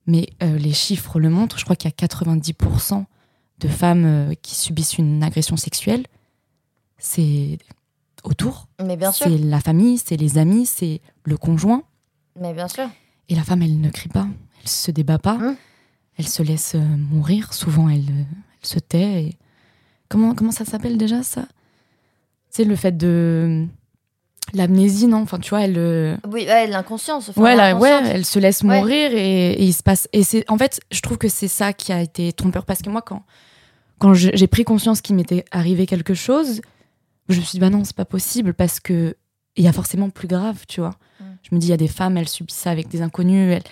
[0.07, 1.59] Mais euh, les chiffres le montrent.
[1.59, 3.05] Je crois qu'il y a 90%
[3.59, 6.05] de femmes euh, qui subissent une agression sexuelle.
[6.99, 7.59] C'est
[8.23, 8.69] autour.
[8.85, 9.27] Mais bien sûr.
[9.27, 11.83] C'est la famille, c'est les amis, c'est le conjoint.
[12.39, 12.89] Mais bien sûr.
[13.29, 14.27] Et la femme, elle ne crie pas,
[14.63, 15.57] elle se débat pas, hum.
[16.17, 17.53] elle se laisse euh, mourir.
[17.55, 19.25] Souvent, elle, elle se tait.
[19.25, 19.37] Et...
[20.09, 21.47] Comment, comment ça s'appelle déjà ça?
[22.51, 23.67] C'est le fait de
[24.55, 25.23] l'amnésie, non?
[25.23, 25.79] Enfin, tu vois, elle.
[25.79, 27.31] Euh, oui, l'inconscience.
[27.37, 30.09] ouais, ouais, elle se laisse mourir et, il se passe.
[30.13, 32.91] Et c'est, en fait, je trouve que c'est ça qui a été trompeur parce que
[32.91, 33.25] moi, quand,
[33.99, 36.61] quand j'ai pris conscience qu'il m'était arrivé quelque chose,
[37.29, 39.17] je me suis dit, bah non, c'est pas possible parce que
[39.57, 40.97] il y a forcément plus grave, tu vois.
[41.21, 41.25] Mm.
[41.43, 43.63] Je me dis, il y a des femmes, elles subissent ça avec des inconnus, elles,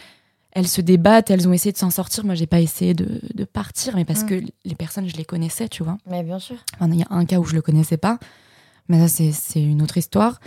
[0.53, 2.25] elles se débattent, elles ont essayé de s'en sortir.
[2.25, 4.27] Moi, j'ai pas essayé de, de, partir, mais parce mm.
[4.27, 5.99] que les personnes, je les connaissais, tu vois.
[6.07, 6.57] Mais bien sûr.
[6.81, 8.19] il y a un cas où je le connaissais pas,
[8.89, 10.41] mais ça, c'est une autre histoire.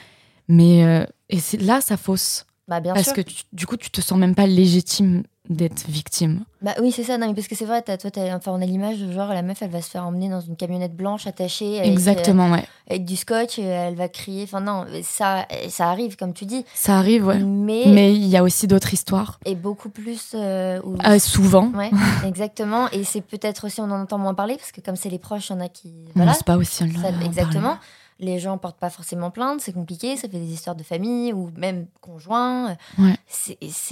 [0.47, 2.45] Mais euh, et là, ça fausse.
[2.67, 3.21] Bah, bien parce que
[3.53, 6.43] du coup, tu te sens même pas légitime d'être victime.
[6.61, 7.17] Bah oui, c'est ça.
[7.17, 7.95] Non, mais parce que c'est vrai, toi,
[8.33, 10.57] enfin, on a l'image de genre la meuf, elle va se faire emmener dans une
[10.57, 11.79] camionnette blanche attachée.
[11.79, 12.65] Avec, Exactement, ouais.
[12.89, 14.43] Avec du scotch, elle va crier.
[14.43, 16.65] Enfin, non, ça, ça arrive, comme tu dis.
[16.73, 17.39] Ça arrive, ouais.
[17.39, 19.39] Mais il y a aussi d'autres histoires.
[19.45, 20.31] Et beaucoup plus.
[20.33, 21.71] Euh, ah, souvent.
[21.71, 21.91] Ouais,
[22.25, 22.89] exactement.
[22.91, 25.49] Et c'est peut-être aussi, on en entend moins parler, parce que comme c'est les proches,
[25.49, 25.93] il y en a qui.
[26.15, 26.33] Voilà.
[26.33, 26.91] c'est pas aussi.
[27.01, 27.77] Ça, exactement
[28.19, 31.51] les gens portent pas forcément plainte, c'est compliqué, ça fait des histoires de famille ou
[31.55, 32.75] même conjoints.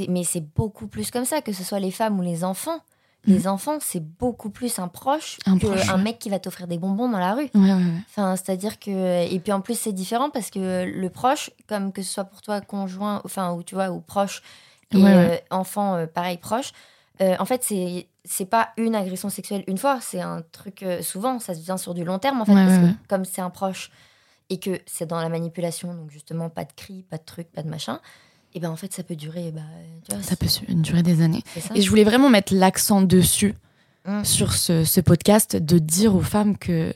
[0.10, 2.80] mais c'est beaucoup plus comme ça, que ce soit les femmes ou les enfants.
[3.28, 3.32] Mm.
[3.32, 7.20] Les enfants, c'est beaucoup plus un proche qu'un mec qui va t'offrir des bonbons dans
[7.20, 7.50] la rue.
[7.54, 12.02] enfin, c'est-à-dire que et puis en plus c'est différent parce que le proche, comme que
[12.02, 14.42] ce soit pour toi conjoint, enfin ou tu vois ou proche
[14.92, 16.72] et euh, enfant, euh, pareil proche.
[17.22, 21.40] Euh, en fait, c'est c'est pas une agression sexuelle une fois, c'est un truc souvent,
[21.40, 23.92] ça se vient sur du long terme en fait, parce que comme c'est un proche,
[24.50, 27.64] et que c'est dans la manipulation, donc justement pas de cris, pas de trucs, pas
[27.64, 28.00] de machin,
[28.54, 29.52] et ben en fait ça peut durer.
[29.52, 31.44] Bah, ça peut durer des années.
[31.74, 33.56] Et je voulais vraiment mettre l'accent dessus,
[34.06, 34.24] mmh.
[34.24, 36.94] sur ce, ce, podcast, de dire aux femmes que.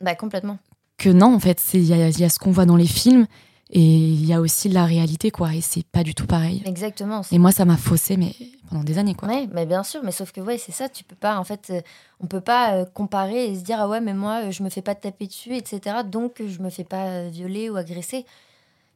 [0.00, 0.58] Bah complètement.
[0.96, 3.26] Que non, en fait, il y a, y a, ce qu'on voit dans les films,
[3.72, 5.54] et il y a aussi la réalité, quoi.
[5.54, 6.60] Et c'est pas du tout pareil.
[6.66, 7.22] Exactement.
[7.30, 8.34] Et moi, ça m'a faussé, mais
[8.68, 9.28] pendant des années, quoi.
[9.28, 10.02] Ouais, mais bien sûr.
[10.02, 10.88] Mais sauf que, ouais, c'est ça.
[10.88, 11.80] Tu peux pas, en fait, euh,
[12.18, 14.70] on peut pas euh, comparer et se dire, ah ouais, mais moi, euh, je me
[14.70, 15.98] fais pas taper dessus, etc.
[16.04, 18.26] Donc, je me fais pas violer ou agresser.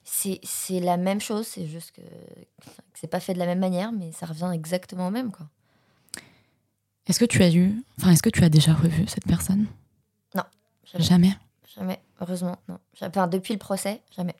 [0.02, 0.40] C'est
[0.80, 1.46] la même chose.
[1.46, 5.06] C'est juste que, que c'est pas fait de la même manière, mais ça revient exactement
[5.06, 5.46] au même, quoi.
[7.06, 9.66] Est-ce que tu as eu, enfin, est-ce que tu as déjà revu cette personne?
[10.34, 10.42] Non.
[10.84, 11.04] Jamais.
[11.04, 11.36] Jamais?
[11.76, 12.00] Jamais.
[12.20, 12.78] Heureusement, non.
[13.02, 14.34] Enfin, depuis le procès, jamais.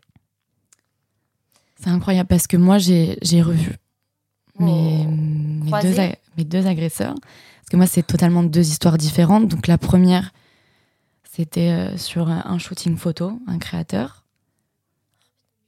[1.81, 3.77] C'est incroyable parce que moi, j'ai revu
[4.59, 5.97] mes, oh, mes, deux,
[6.37, 7.15] mes, deux, agresseurs.
[7.15, 9.49] Parce que moi, c'est totalement deux histoires différentes.
[9.49, 10.33] Donc la première,
[11.25, 14.25] c'était euh, sur un shooting photo, un créateur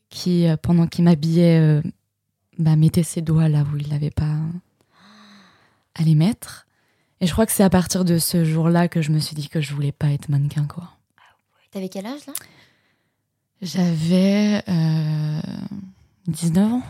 [0.08, 1.82] qui, euh, pendant qu'il m'habillait, euh,
[2.58, 4.36] bah, mettait ses doigts là où il n'avait pas
[5.94, 6.66] à les mettre.
[7.20, 9.48] Et je crois que c'est à partir de ce jour-là que je me suis dit
[9.48, 10.90] que je voulais pas être mannequin, quoi.
[11.70, 12.32] T'avais quel âge là?
[13.62, 15.40] J'avais euh,
[16.28, 16.82] 19 ans.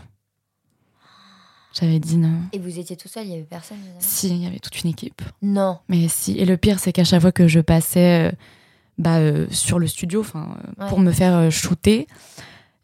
[1.79, 2.41] J'avais 19 ans.
[2.53, 4.89] Et vous étiez tout seul, il y avait personne Si, il y avait toute une
[4.89, 5.21] équipe.
[5.41, 5.79] Non.
[5.89, 6.33] Mais si.
[6.37, 8.31] Et le pire, c'est qu'à chaque fois que je passais euh,
[8.97, 10.39] bah, euh, sur le studio, euh,
[10.79, 10.89] Ouais.
[10.89, 12.07] pour me faire shooter,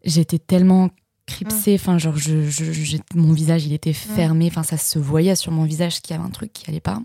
[0.03, 0.89] j'étais tellement
[1.25, 1.75] cripsée.
[1.75, 4.47] Enfin, genre, je, mon visage, il était fermé.
[4.47, 7.01] Enfin, ça se voyait sur mon visage qu'il y avait un truc qui allait pas.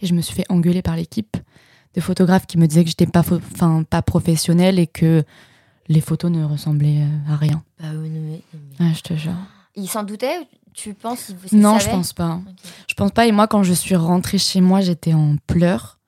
[0.00, 1.36] Et je me suis fait engueuler par l'équipe
[1.94, 3.24] de photographes qui me disaient que j'étais pas,
[3.54, 5.24] enfin, pas professionnelle et que
[5.88, 7.62] les photos ne ressemblaient euh, à rien.
[7.80, 8.10] Bah oui,
[8.80, 9.32] Ouais, je te jure.
[9.76, 12.40] Il s'en doutait ou Tu penses Non, je pense pas.
[12.88, 13.26] Je pense pas.
[13.26, 15.98] Et moi, quand je suis rentrée chez moi, j'étais en pleurs.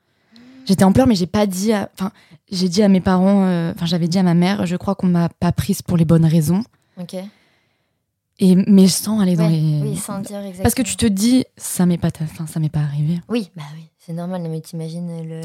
[0.67, 1.73] J'étais en pleurs, mais j'ai pas dit.
[1.73, 2.13] à- Enfin,
[2.51, 3.45] j'ai dit à mes parents.
[3.47, 4.67] euh, Enfin, j'avais dit à ma mère.
[4.67, 6.63] Je crois qu'on m'a pas prise pour les bonnes raisons.
[7.01, 7.17] Ok.
[8.43, 9.81] Et mais sans aller dans les.
[9.83, 10.63] Oui, sans dire exactement.
[10.63, 13.21] Parce que tu te dis, ça m'est pas, ta- enfin, ça m'est pas arrivé.
[13.29, 15.43] Oui, bah oui, c'est normal, mais t'imagines le.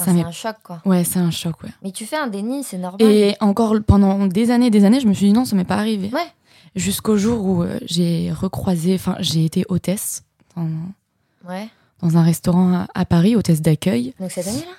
[0.00, 0.80] Enfin, c'est un choc, quoi.
[0.84, 1.70] Ouais, c'est un choc, ouais.
[1.82, 3.00] Mais tu fais un déni, c'est normal.
[3.02, 5.76] Et encore pendant des années, des années, je me suis dit non, ça m'est pas
[5.76, 6.10] arrivé.
[6.12, 6.26] Ouais.
[6.76, 8.94] Jusqu'au jour où euh, j'ai recroisé.
[8.94, 10.22] Enfin, j'ai été hôtesse
[10.56, 10.68] dans,
[11.48, 11.68] Ouais.
[12.00, 14.14] dans un restaurant à, à Paris, hôtesse d'accueil.
[14.20, 14.72] Donc cette année-là?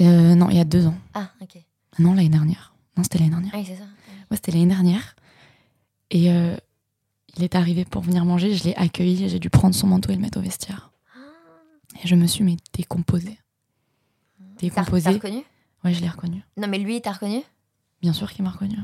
[0.00, 0.94] Euh, non, il y a deux ans.
[1.14, 1.58] Ah, ok.
[1.98, 2.74] Non, l'année dernière.
[2.96, 3.52] Non, c'était l'année dernière.
[3.54, 3.82] Ah oui, c'est ça.
[4.30, 5.14] Ouais, c'était l'année dernière.
[6.10, 6.56] Et euh,
[7.36, 10.14] il est arrivé pour venir manger, je l'ai accueilli, j'ai dû prendre son manteau et
[10.14, 10.90] le mettre au vestiaire.
[12.02, 13.38] Et je me suis mais décomposée.
[14.58, 15.42] T'as t'as reconnu?
[15.84, 16.42] Ouais, je l'ai reconnu.
[16.56, 17.42] Non, mais lui, t'as reconnu?
[18.02, 18.76] Bien sûr qu'il m'a reconnu.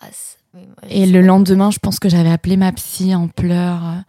[0.00, 0.08] ah,
[0.54, 1.26] moi, Et le pas.
[1.26, 4.02] lendemain, je pense que j'avais appelé ma psy en pleurs.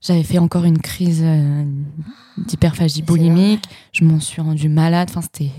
[0.00, 1.64] J'avais fait encore une crise euh,
[2.38, 3.64] d'hyperphagie boulimique.
[3.92, 5.08] Je m'en suis rendue malade.
[5.10, 5.50] Enfin, c'était.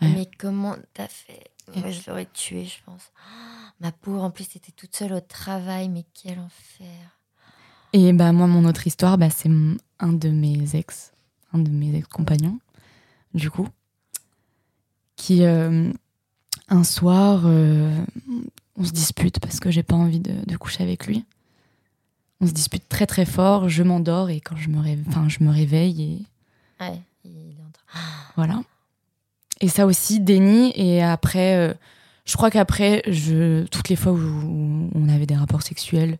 [0.00, 0.08] Ouais.
[0.14, 1.44] Mais comment t'as fait?
[1.74, 3.10] Moi, je l'aurais tué, je pense.
[3.18, 7.18] Ah, Ma pauvre, en plus, t'étais toute seule au travail, mais quel enfer.
[7.92, 9.50] Et bah, moi, mon autre histoire, bah, c'est
[9.98, 11.12] un de mes ex,
[11.56, 12.58] un de mes ex-compagnons,
[13.34, 13.68] du coup,
[15.16, 15.90] qui, euh,
[16.68, 17.90] un soir, euh,
[18.76, 21.24] on se dispute parce que j'ai pas envie de, de coucher avec lui.
[22.40, 25.42] On se dispute très très fort, je m'endors et quand je me, réve- enfin, je
[25.42, 26.18] me réveille et
[26.84, 27.56] Ouais, il
[28.36, 28.60] voilà.
[29.62, 30.70] Et ça aussi, déni.
[30.74, 31.72] Et après, euh,
[32.26, 36.18] je crois qu'après, je, toutes les fois où, où on avait des rapports sexuels,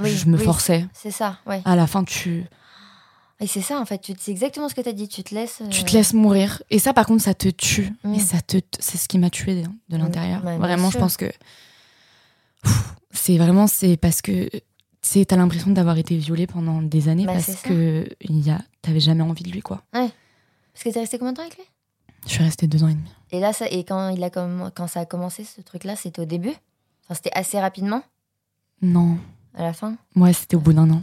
[0.00, 0.88] Oui, je me oui, forçais.
[0.92, 1.62] C'est ça, ouais.
[1.64, 2.44] À la fin, tu,
[3.40, 3.98] Et c'est ça, en fait.
[3.98, 5.08] tu- C'est exactement ce que t'as dit.
[5.08, 5.60] Tu te laisses.
[5.70, 6.62] tu euh, te laisses mourir.
[6.70, 7.90] Et ça, par contre, ça te tue.
[8.04, 8.14] Mm.
[8.14, 10.40] Et ça te, c'est ce qui m'a tué de, de l'intérieur.
[10.42, 11.30] bah, vraiment, je pense que
[13.10, 14.48] c'est vraiment, c'est parce que
[15.02, 18.60] c'est, t'as l'impression d'avoir été violée pendant des années Bah, parce que il y a,
[18.82, 19.82] t'avais jamais envie de lui, quoi.
[19.92, 21.64] Parce que t'es resté combien de temps avec lui?
[22.26, 23.08] Je suis restée deux ans et demi.
[23.32, 26.22] Et là, ça, et quand, il a comm- quand ça a commencé, ce truc-là, c'était
[26.22, 26.54] au début?
[27.04, 28.02] Enfin, C'était assez rapidement,
[28.80, 29.18] Non,
[29.54, 29.96] à la fin?
[30.14, 31.02] Moi, c'était au bout d'un an.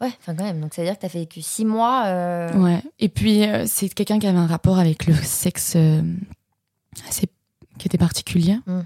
[0.00, 0.60] Ouais, enfin quand même.
[0.60, 2.04] Donc, ça veut dire que t'as fait que six mois.
[2.06, 2.82] euh, Ouais.
[2.98, 6.02] Et puis, euh, c'est quelqu'un qui avait un rapport avec le sexe euh,
[7.08, 7.26] assez,
[7.78, 8.56] qui était particulier.
[8.66, 8.80] Mm.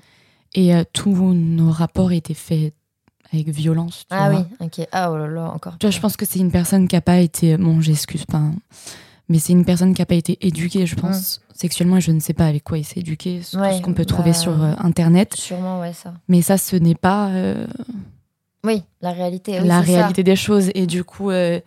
[0.56, 2.74] Et tous nos rapports étaient faits
[3.32, 4.00] avec violence.
[4.00, 4.40] tu Ah vois.
[4.60, 4.86] oui, ok.
[4.92, 5.76] Ah oh là là, encore.
[5.78, 7.56] Tu vois, je pense que c'est une personne qui n'a pas été.
[7.56, 8.38] Bon, j'excuse pas.
[8.38, 8.54] hein,
[9.28, 11.96] Mais c'est une personne qui n'a pas été éduquée, je pense, sexuellement.
[11.96, 13.40] Et je ne sais pas avec quoi il s'est éduqué.
[13.42, 15.34] C'est tout Ouais, ce qu'on peut bah, trouver sur Internet.
[15.34, 16.14] Sûrement, ouais, ça.
[16.28, 17.30] Mais ça, ce n'est pas
[18.64, 19.60] Oui, la réalité.
[19.60, 19.92] oui, la ça.
[19.92, 20.70] réalité des choses.
[20.74, 21.60] Et du coup, euh,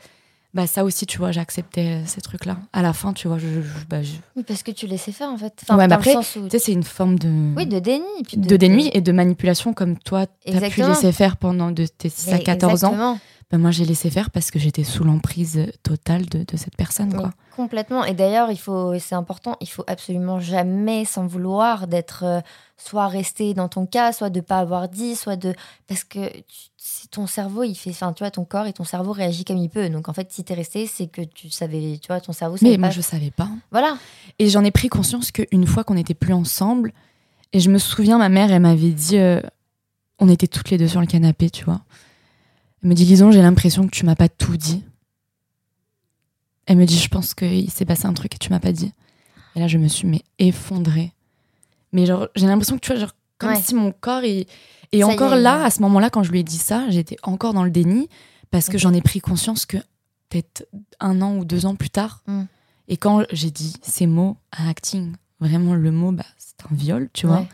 [0.53, 2.57] bah, ça aussi, tu vois, j'acceptais ces trucs-là.
[2.73, 5.29] À la fin, tu vois, je, je- bah, je- Oui, parce que tu laissais faire,
[5.29, 5.53] en fait.
[5.69, 6.21] Ouais, mais après, où...
[6.23, 7.55] tu sais, c'est une forme de.
[7.55, 8.03] Oui, de déni.
[8.27, 11.85] puis de déni et de manipulation comme toi, tu as pu laisser faire pendant de
[11.85, 13.19] tes 6 à Mais 14 ans.
[13.49, 17.13] Ben, moi, j'ai laissé faire parce que j'étais sous l'emprise totale de, de cette personne.
[17.13, 17.31] Quoi.
[17.55, 18.03] complètement.
[18.03, 22.41] Et d'ailleurs, il faut, et c'est important, il faut absolument jamais s'en vouloir d'être euh,
[22.75, 25.53] soit resté dans ton cas, soit de pas avoir dit, soit de
[25.87, 26.43] parce que tu-
[27.11, 29.69] ton cerveau, il fait, enfin, tu vois, ton corps et ton cerveau réagit comme il
[29.69, 29.89] peut.
[29.89, 32.57] Donc en fait, si t'es resté, c'est que tu savais, tu vois, ton cerveau.
[32.57, 33.49] savait Mais moi, pas- je savais pas.
[33.71, 33.97] Voilà.
[34.39, 36.93] Et j'en ai pris conscience qu'une fois qu'on n'était plus ensemble,
[37.53, 39.41] et je me souviens, ma mère, elle m'avait dit, euh,
[40.19, 41.81] on était toutes les deux sur le canapé, tu vois.
[42.83, 44.83] Elle me dit, Lison, j'ai l'impression que tu m'as pas tout dit.
[46.65, 48.91] Elle me dit, je pense qu'il s'est passé un truc et tu m'as pas dit.
[49.55, 51.11] Et là, je me suis mais effondrée.
[51.93, 53.61] Mais genre, j'ai l'impression que tu vois, genre, comme Ouais.
[53.61, 54.23] si mon corps.
[54.23, 54.45] il-
[54.91, 57.17] Et Ça encore est, là, à ce moment-là, quand je lui ai dit ça, j'étais
[57.23, 58.09] encore dans le déni
[58.51, 59.77] parce que j'en ai pris conscience que
[60.29, 60.67] peut-être
[60.99, 62.23] un an ou deux ans plus tard.
[62.27, 62.43] Mm.
[62.87, 67.09] Et quand j'ai dit ces mots à acting, vraiment le mot, bah, c'est un viol,
[67.13, 67.45] tu vois.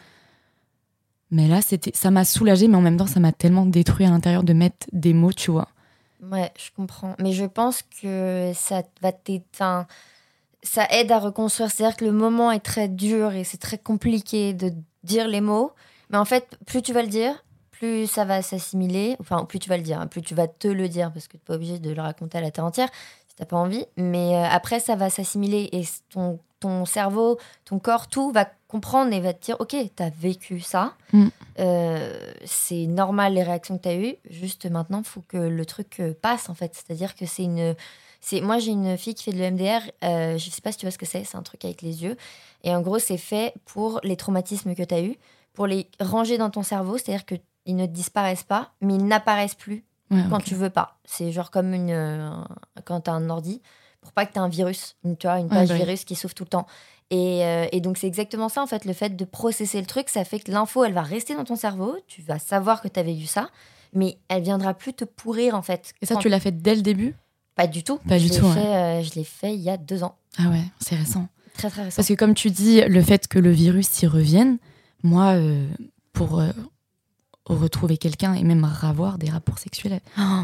[1.32, 4.10] Mais là, c'était, ça m'a soulagée, mais en même temps, ça m'a tellement détruit à
[4.10, 5.70] l'intérieur de mettre des mots, tu vois.
[6.32, 7.16] Ouais, je comprends.
[7.20, 9.12] Mais je pense que ça va.
[9.54, 9.88] Enfin,
[10.62, 11.72] ça aide à reconstruire.
[11.72, 14.72] C'est-à-dire que le moment est très dur et c'est très compliqué de
[15.04, 15.72] dire les mots.
[16.14, 19.18] Mais en fait, plus tu vas le dire, plus ça va s'assimiler.
[19.20, 21.34] Enfin, plus tu vas le dire, hein, plus tu vas te le dire parce que
[21.34, 22.90] tu n'es pas obligé de le raconter à la terre entière
[23.28, 23.86] si tu n'as pas envie.
[23.98, 29.12] Mais euh, après, ça va s'assimiler et ton, ton cerveau, ton corps, tout va comprendre
[29.12, 30.94] et va te dire Ok, tu as vécu ça.
[31.12, 31.28] Mm.
[31.60, 34.16] Euh, c'est normal les réactions que tu as eues.
[34.30, 36.74] Juste maintenant, il faut que le truc euh, passe en fait.
[36.74, 37.76] C'est-à-dire que c'est une.
[38.42, 39.82] Moi, j'ai une fille qui fait de l'EMDR.
[40.06, 41.26] Euh, je sais pas si tu vois ce que c'est.
[41.26, 42.16] C'est un truc avec les yeux.
[42.64, 45.18] Et en gros, c'est fait pour les traumatismes que tu as eus,
[45.54, 46.98] pour les ranger dans ton cerveau.
[46.98, 50.44] C'est-à-dire qu'ils ne disparaissent pas, mais ils n'apparaissent plus Ouais, quand ok.
[50.44, 51.00] tu veux pas.
[51.06, 52.30] C'est genre comme une, euh,
[52.86, 53.62] quand tu as un ordi,
[54.02, 55.80] pour pas que tu aies un virus, une, tu vois, une Ouais, page bah oui.
[55.86, 56.68] virus qui s'ouvre tout le temps.
[57.10, 60.10] Et, euh, et donc, c'est exactement ça, en fait, le fait de processer le truc,
[60.10, 63.00] ça fait que l'info, elle va rester dans ton cerveau, tu vas savoir que tu
[63.00, 63.50] as vécu ça,
[63.94, 65.94] mais elle viendra plus te pourrir, en fait.
[66.02, 67.16] Et ça, Quand- tu l'as fait dès le début?
[67.56, 67.98] Pas du tout.
[68.08, 70.16] Pas je du tout, Fait, euh, je l'ai fait il y a deux ans.
[70.38, 71.28] Ah ouais, c'est récent.
[71.56, 71.96] Très, très récent.
[71.98, 74.58] Parce que comme tu dis, le fait que le virus y revienne,
[75.04, 75.68] moi, euh,
[76.14, 76.52] pour euh,
[77.46, 80.44] retrouver quelqu'un et même avoir des rapports sexuels, oh,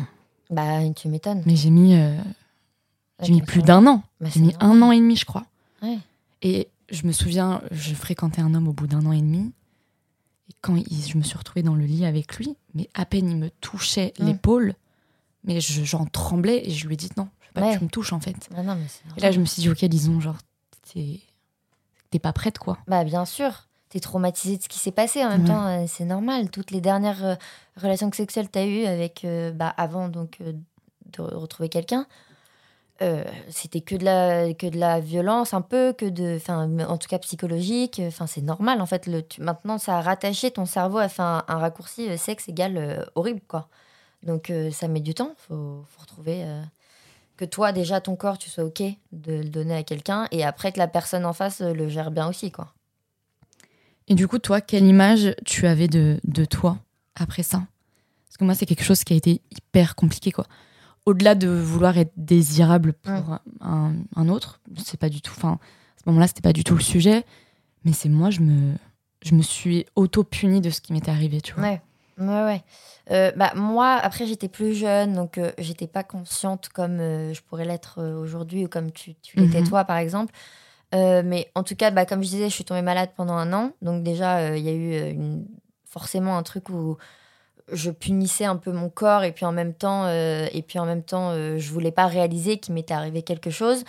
[0.50, 1.43] Bah, tu m'étonnes.
[1.45, 2.17] mais j'ai mis, euh,
[3.22, 4.04] j'ai mis plus d'un an.
[4.19, 4.69] Bah, J'ai mis normal.
[4.78, 5.45] un an et demi, je crois.
[5.82, 6.00] Ouais.
[6.41, 9.52] Et je me souviens, je fréquentais un homme au bout d'un an et demi.
[10.50, 13.30] Et quand il- je me suis retrouvée dans le lit avec lui, mais à peine
[13.30, 14.74] il me touchait l'épaule,
[15.43, 17.74] mais je- j'en tremblais et je lui ai dit non, je veux pas Ouais.
[17.74, 18.50] que tu me touches en fait.
[18.56, 18.86] Ah non, mais
[19.17, 20.38] Et là, je me suis dit, ok, disons, genre,
[20.93, 21.19] t'es
[22.10, 22.80] t'es pas prête quoi.
[22.88, 25.23] Bah bien sûr, t'es traumatisé de ce qui s'est passé.
[25.25, 25.47] En même Ouais.
[25.47, 26.49] temps, euh, c'est normal.
[26.52, 27.36] Toutes les dernières euh,
[27.82, 30.54] relations sexuelles que t'as eues avec, euh, bah, avant donc de
[31.21, 32.06] re- retrouver quelqu'un,
[33.02, 36.97] euh, c'était que de la que de la violence un peu, que de, enfin, en
[36.97, 38.02] tout cas psychologique.
[38.06, 39.08] Enfin, c'est normal en fait.
[39.08, 42.49] Le, tu- maintenant, ça a rattaché ton cerveau à fait un, un raccourci euh, sexe
[42.49, 43.69] égale euh, horrible quoi.
[44.23, 45.32] Donc ça met du temps.
[45.47, 46.43] Faut, faut retrouver.
[47.38, 50.73] que toi, déjà, ton corps, tu sois OK de le donner à quelqu'un et après
[50.73, 52.67] que la personne en face le gère bien aussi, quoi.
[54.10, 56.78] Et du coup, toi, quelle image tu avais de, de toi
[57.15, 57.63] après ça?
[58.28, 60.45] Parce que moi, c'est quelque chose qui a été hyper compliqué, quoi.
[61.06, 65.34] Au-delà de vouloir être désirable pour un, un autre, c'est pas du tout.
[65.36, 67.24] Enfin, à ce moment-là, c'était pas du tout le sujet.
[67.86, 68.74] Mais c'est moi, je me,
[69.24, 71.63] je me suis auto-punie de ce qui m'était arrivé, tu vois.
[71.63, 71.82] Ouais,
[72.19, 72.63] ouais, ouais.
[73.12, 77.41] Euh, bah, moi, après, j'étais plus jeune, donc euh, j'étais pas consciente comme euh, je
[77.41, 79.69] pourrais l'être euh, aujourd'hui ou comme tu, tu l'étais Mhm.
[79.69, 80.34] toi, par exemple.
[80.95, 83.54] Euh, mais en tout cas, bah, comme je disais, je suis tombée malade pendant un
[83.54, 83.71] an.
[83.82, 85.45] Donc, déjà, euh, il y a eu euh, une-
[85.86, 86.97] forcément un truc où
[87.71, 91.04] je punissais un peu mon corps et puis en même temps, et puis en même
[91.04, 93.84] temps je voulais pas réaliser qu'il m'était arrivé quelque chose.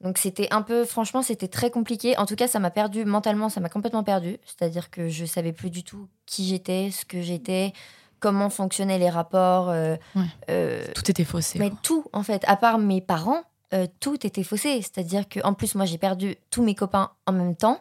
[0.00, 2.16] Donc c'était un peu, franchement, c'était très compliqué.
[2.18, 4.38] En tout cas, ça m'a perdu mentalement, ça m'a complètement perdu.
[4.44, 7.72] C'est-à-dire que je savais plus du tout qui j'étais, ce que j'étais,
[8.20, 9.68] comment fonctionnaient les rapports.
[9.70, 10.22] euh, Ouais.
[10.50, 11.58] euh, Tout était faussé.
[11.58, 11.78] mais quoi.
[11.82, 14.80] tout, en fait, à part mes parents, euh, tout était faussé.
[14.82, 17.80] C'est-à-dire qu'en plus, moi, j'ai perdu tous mes copains en même temps.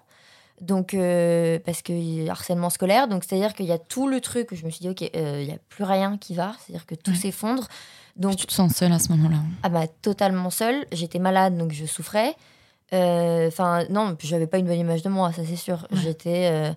[0.62, 3.08] Donc, euh, parce que y a harcèlement scolaire.
[3.08, 5.39] Donc, c'est-à-dire qu'il y a tout le truc où je me suis dit, OK, euh,
[5.41, 6.54] il n'y a plus rien qui va.
[6.60, 7.17] C'est-à-dire que tout Ouais.
[7.17, 7.67] s'effondre.
[8.15, 9.38] Donc, Tu te sens seule à ce moment-là.
[9.63, 10.86] ah bah, totalement seule.
[10.91, 12.36] J'étais malade, donc je souffrais.
[12.93, 15.88] Euh, Enfin, non, puis j'avais pas une bonne image de moi, ça c'est sûr.
[15.91, 15.98] Ouais.
[16.04, 16.72] J'étais euh,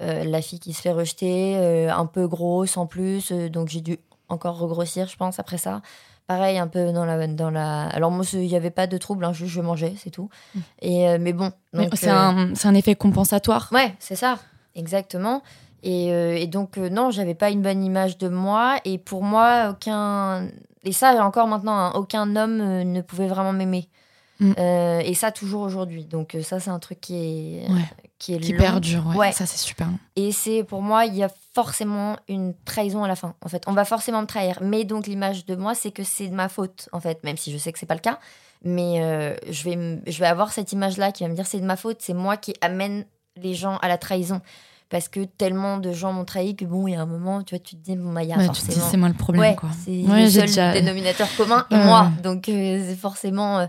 [0.00, 3.68] euh, la fille qui se fait rejeter, euh, un peu grosse en plus, euh, donc
[3.68, 5.80] j'ai dû encore regrossir, je pense, après ça.
[6.26, 7.26] Pareil, un peu dans la.
[7.26, 7.86] Dans la...
[7.88, 10.30] Alors, moi, il n'y avait pas de trouble, hein, juste je mangeais, c'est tout.
[10.54, 10.60] Mm.
[10.80, 11.52] Et, euh, mais bon.
[11.94, 13.68] C'est euh, un, un effet compensatoire.
[13.72, 14.38] Ouais, c'est ça,
[14.74, 15.42] exactement.
[15.82, 18.76] Et, euh, et donc, euh, non, j'avais pas une bonne image de moi.
[18.86, 20.48] Et pour moi, aucun.
[20.84, 23.88] Et ça, encore maintenant, hein, aucun homme ne pouvait vraiment m'aimer.
[24.40, 24.52] Mm.
[24.58, 26.04] Euh, et ça, toujours aujourd'hui.
[26.04, 27.80] Donc, euh, ça, c'est un truc qui est, Ouais.
[28.18, 28.58] qui est Qui long.
[28.58, 29.16] perdure, ouais.
[29.16, 29.32] Ouais.
[29.32, 29.86] Ça, c'est super.
[29.88, 29.98] long.
[30.16, 33.34] Et c'est pour moi, il y a forcément une trahison à la fin.
[33.44, 34.58] En fait, on va forcément me trahir.
[34.60, 37.52] Mais donc, l'image de moi, c'est que c'est de ma faute, en fait, même si
[37.52, 38.18] je sais que c'est pas le cas.
[38.64, 41.66] Mais euh, je, vais, je vais avoir cette image-là qui va me dire c'est de
[41.66, 43.04] ma faute, c'est moi qui amène
[43.36, 44.40] les gens à la trahison.
[44.90, 47.54] Parce que tellement de gens m'ont trahi que bon, il y a un moment, tu
[47.54, 48.86] vois, tu te dis, bon, bah, il y a Ouais, tu te dis, forcément.
[48.90, 49.68] c'est moi le problème, ouais, quoi.
[49.84, 52.10] c'est Ouais, le j'ai seul déjà- dénominateur commun, Ouais, moi.
[52.22, 53.58] Donc, euh, c'est forcément.
[53.60, 53.66] euh,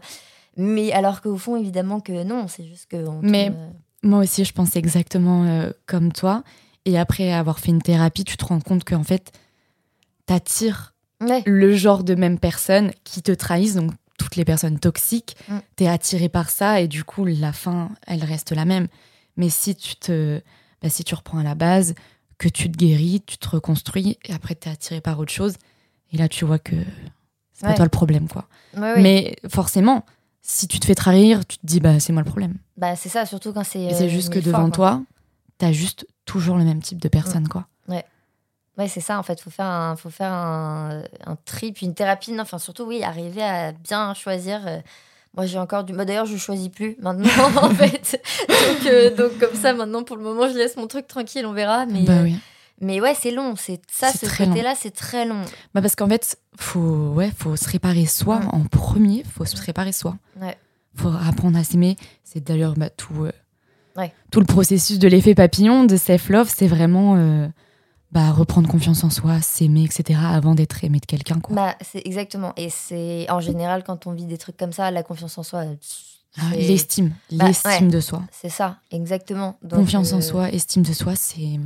[0.58, 2.98] Mais alors qu'au fond, évidemment que non, c'est juste que.
[2.98, 3.70] on Mais- tourne, euh,
[4.04, 6.44] Moi aussi, je pense exactement euh, comme toi.
[6.86, 9.32] Et après avoir fait une thérapie, tu te rends compte qu'en fait,
[10.26, 15.36] t'attires Ouais, le genre de même personnes qui te trahissent, donc toutes les personnes toxiques.
[15.48, 15.58] Mm.
[15.78, 18.88] T'es attiré par ça et du coup, la fin, elle reste la même.
[19.38, 20.42] Mais si tu te,
[20.82, 21.96] bah, si tu reprends à la base,
[22.38, 25.56] que tu te guéris, tu te reconstruis et après t'es attiré par autre chose,
[26.12, 26.76] et là tu vois que
[27.54, 28.48] c'est pas toi le problème, quoi.
[28.76, 29.02] ouais.
[29.02, 30.06] Mais forcément,
[30.48, 32.56] si tu te fais trahir, tu te dis bah c'est moi le problème.
[32.78, 33.92] Bah, c'est ça, surtout quand c'est.
[33.94, 34.72] C'est euh, juste que devant quoi.
[34.72, 35.02] toi,
[35.58, 37.68] t'as juste toujours le même type de personne, quoi.
[38.78, 39.36] Ouais, c'est ça, en fait.
[39.40, 42.34] Il faut faire, un, faut faire un, un trip, une thérapie.
[42.34, 44.68] Non, enfin, surtout, oui, arriver à bien choisir.
[44.68, 44.80] euh,
[45.34, 45.94] moi, j'ai encore du.
[45.94, 47.30] Bah, D'ailleurs, je choisis plus maintenant,
[47.62, 48.22] en fait.
[48.50, 51.54] Donc, euh, donc, comme ça, maintenant, pour le moment, je laisse mon truc tranquille, on
[51.54, 51.86] verra.
[51.86, 52.36] Mais, Bah oui.
[52.82, 53.56] Mais ouais, c'est long.
[53.56, 55.42] C'est ça, ce côté-là, c'est très long.
[55.74, 58.50] Bah parce qu'en fait, faut, ouais, faut se réparer soi Mm.
[58.54, 60.16] en premier, faut se réparer soi.
[60.42, 60.58] Ouais.
[60.96, 61.96] Faut apprendre à s'aimer.
[62.24, 63.32] C'est d'ailleurs bah, tout, euh,
[63.98, 64.14] Ouais.
[64.32, 67.48] tout le processus de l'effet papillon, de self-love, c'est vraiment euh,
[68.12, 70.20] bah, reprendre confiance en soi, s'aimer, etc.
[70.24, 71.40] avant d'être aimé de quelqu'un.
[71.40, 71.56] quoi.
[71.56, 72.54] Bah, c'est exactement.
[72.58, 75.60] Et c'est en général, quand on vit des trucs comme ça, la confiance en soi,
[75.62, 75.76] euh,
[76.38, 78.22] Ah, L'estime, Bah, l'estime de soi.
[78.30, 79.58] c'est ça, exactement.
[79.64, 81.58] Donc, Confiance en soi, estime de soi, c'est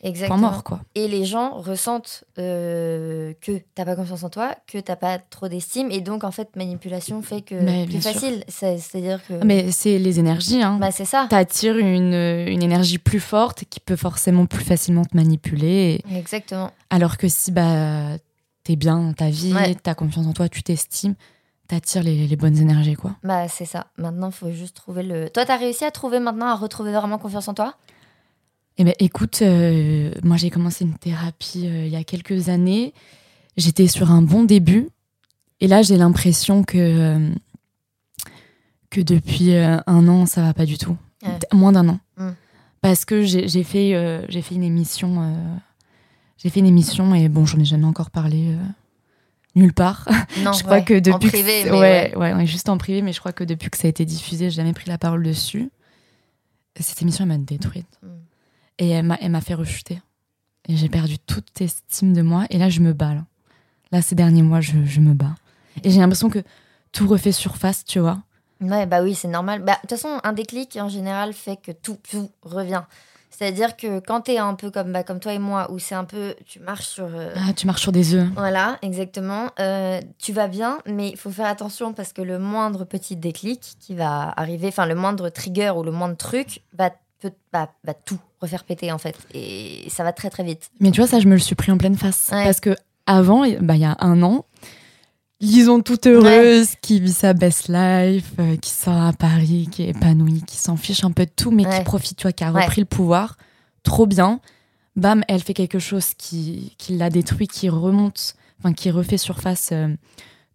[0.00, 0.38] point Exactement.
[0.38, 0.80] mort, quoi.
[0.94, 5.48] Et les gens ressentent euh, que t'as pas confiance en toi, que t'as pas trop
[5.48, 7.58] d'estime, et donc en fait manipulation fait que
[7.90, 8.00] sûr.
[8.02, 8.44] facile.
[8.48, 10.78] C'est- C'est-à-dire que Mais c'est les énergies, hein.
[10.80, 11.26] bah c'est ça.
[11.28, 16.02] T'attires une, une énergie plus forte qui peut forcément plus facilement te manipuler.
[16.10, 16.70] et- Exactement.
[16.90, 18.16] Alors que si bah,
[18.64, 19.74] t'es bien dans ta vie, Ouais.
[19.74, 21.14] t'as confiance en toi, tu t'estimes,
[21.66, 23.16] t'attires les, les bonnes énergies, quoi.
[23.24, 23.88] Bah c'est ça.
[23.98, 25.28] Maintenant, faut juste trouver le.
[25.28, 27.74] Toi, t'as réussi à trouver maintenant à retrouver vraiment confiance en toi?
[28.78, 32.94] Eh ben, écoute, euh, moi j'ai commencé une thérapie euh, il y a quelques années.
[33.56, 34.88] J'étais sur un bon début.
[35.60, 37.34] Et là, j'ai l'impression que, euh,
[38.90, 40.96] que depuis un an, ça va pas du tout.
[41.24, 41.36] Ouais.
[41.52, 41.98] Moins d'un an.
[42.16, 42.30] Mm.
[42.80, 45.34] Parce que j'ai fait, j'ai fait une émission.
[46.36, 48.56] j'ai fait une émission et bon, j'en ai jamais encore parlé
[49.56, 50.08] nulle part.
[50.44, 53.12] Non, je crois ouais, que depuis en que privé, ouais, ouais, juste en privé, mais
[53.12, 55.68] je crois que depuis que ça a été diffusé, j'ai jamais pris la parole dessus.
[56.78, 58.06] Cette émission elle m'a détruite Mm.
[58.78, 60.00] Et elle m'a, elle m'a fait rechuter.
[60.68, 62.44] Et j'ai perdu toute estime de moi.
[62.50, 63.14] Et là, je me bats.
[63.14, 63.24] Là,
[63.90, 65.34] Là, ces derniers mois, je, je me bats.
[65.82, 66.40] Et j'ai l'impression que
[66.92, 68.18] tout refait surface, tu vois.
[68.60, 69.62] Ouais, bah oui, c'est normal.
[69.62, 72.82] Bah, de toute façon, un déclic en général fait que tout, tout revient.
[73.30, 76.04] C'est-à-dire que quand t'es un peu comme, bah, comme toi et moi, où c'est un
[76.04, 76.34] peu.
[76.44, 77.04] Tu marches sur.
[77.04, 78.28] euh, Ah, tu marches sur des œufs.
[78.34, 79.50] Voilà, exactement.
[79.60, 83.76] Euh, tu vas bien, mais il faut faire attention parce que le moindre petit déclic
[83.78, 87.94] qui va arriver, enfin le moindre trigger ou le moindre truc va, peut, va, va
[87.94, 89.16] tout refaire péter en fait.
[89.34, 90.70] Et ça va très très vite.
[90.80, 92.30] Mais tu vois, ça, je me le suis pris en pleine face.
[92.32, 92.44] Ouais.
[92.44, 92.76] Parce que
[93.06, 94.44] avant, il bah, il y a un an,
[95.40, 99.90] Lison toute heureuse, qui vit sa best life, euh, qui sort à Paris, qui est
[99.90, 101.78] épanouie, qui s'en fiche un peu de tout, mais Ouais.
[101.78, 102.62] qui profite, tu vois, qui a Ouais.
[102.64, 103.36] repris le pouvoir.
[103.84, 104.40] Trop bien.
[104.96, 109.68] Bam, elle fait quelque chose qui, qui l'a détruit, qui remonte, enfin, qui refait surface
[109.70, 109.86] euh,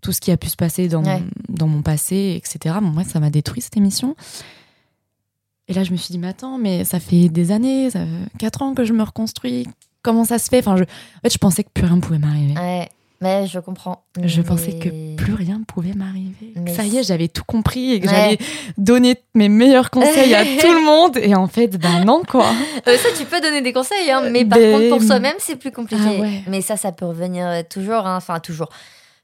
[0.01, 1.21] tout ce qui a pu se passer dans, Ouais.
[1.21, 2.75] mon, dans mon passé, etc.
[2.81, 4.17] Bon, moi, ça m'a détruit cette émission.
[5.67, 8.37] Et là, je me suis dit, mais attends, mais ça fait des années, ça fait
[8.39, 9.67] 4 ans que je me reconstruis.
[10.01, 10.59] Comment ça se fait?
[10.59, 10.87] Enfin, je, En
[11.23, 12.53] fait, je pensais que plus rien pouvait m'arriver.
[12.59, 12.89] Ouais,
[13.21, 14.03] mais je comprends.
[14.21, 16.51] Je Mais- pensais que plus rien pouvait m'arriver.
[16.57, 18.13] Mais Ça y est, j'avais tout compris et que Ouais.
[18.13, 18.37] j'allais
[18.77, 21.15] donner mes meilleurs conseils à tout le monde.
[21.15, 22.45] Et en fait, ben non, quoi.
[22.87, 25.55] Euh, ça, tu peux donner des conseils, hein, mais par Ben, contre, pour soi-même, c'est
[25.55, 26.03] plus compliqué.
[26.05, 26.43] Ah ouais.
[26.47, 28.05] Mais ça, ça peut revenir euh, toujours.
[28.05, 28.17] hein.
[28.17, 28.67] Enfin, toujours.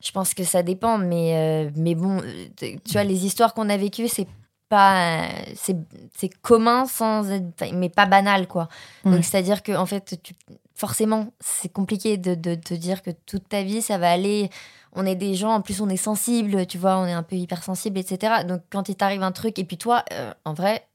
[0.02, 2.22] Je pense que ça dépend, mais, euh, mais bon,
[2.58, 4.28] tu vois, les histoires qu'on a vécues, c'est
[4.70, 5.28] pas.
[5.56, 5.76] C'est
[6.16, 8.70] c'est commun, sans être, mais pas banal, quoi.
[9.04, 10.34] Donc, c'est-à-dire que, en fait, tu,
[10.76, 14.50] forcément, c'est compliqué de, de te dire que toute ta vie, ça va aller.
[14.94, 17.36] On est des gens, en plus, on est sensible, tu vois, on est un peu
[17.36, 18.44] hypersensible, etc.
[18.48, 20.88] Donc, quand il t'arrive un truc, et puis toi, euh, en vrai,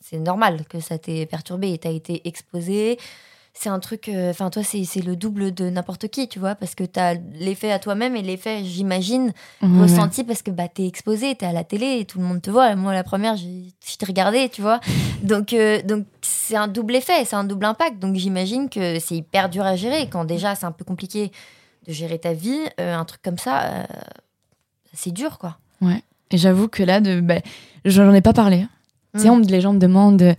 [0.00, 2.98] c'est normal que ça t'ait perturbé et t'as été exposé.
[3.54, 6.54] C'est un truc, euh, enfin, toi, c'est c'est le double de n'importe qui, tu vois,
[6.54, 10.86] parce que t'as l'effet à toi-même et l'effet, j'imagine, Ouais, ressenti parce que bah, t'es
[10.86, 12.74] exposé, t'es à la télé et tout le monde te voit.
[12.76, 14.80] Moi, la première, je t'ai regardé, tu vois.
[15.22, 17.98] Donc, euh, donc c'est un double effet, c'est un double impact.
[17.98, 20.08] Donc, j'imagine que c'est hyper dur à gérer.
[20.08, 21.30] Quand déjà, c'est un peu compliqué
[21.86, 23.86] de gérer ta vie, euh, un truc comme ça,
[24.94, 25.58] c'est dur, quoi.
[26.30, 27.42] Et j'avoue que là, de, ben,
[27.84, 28.66] j'en ai pas parlé.
[29.14, 29.42] Tu sais, Mm.
[29.42, 30.34] les gens me demandent.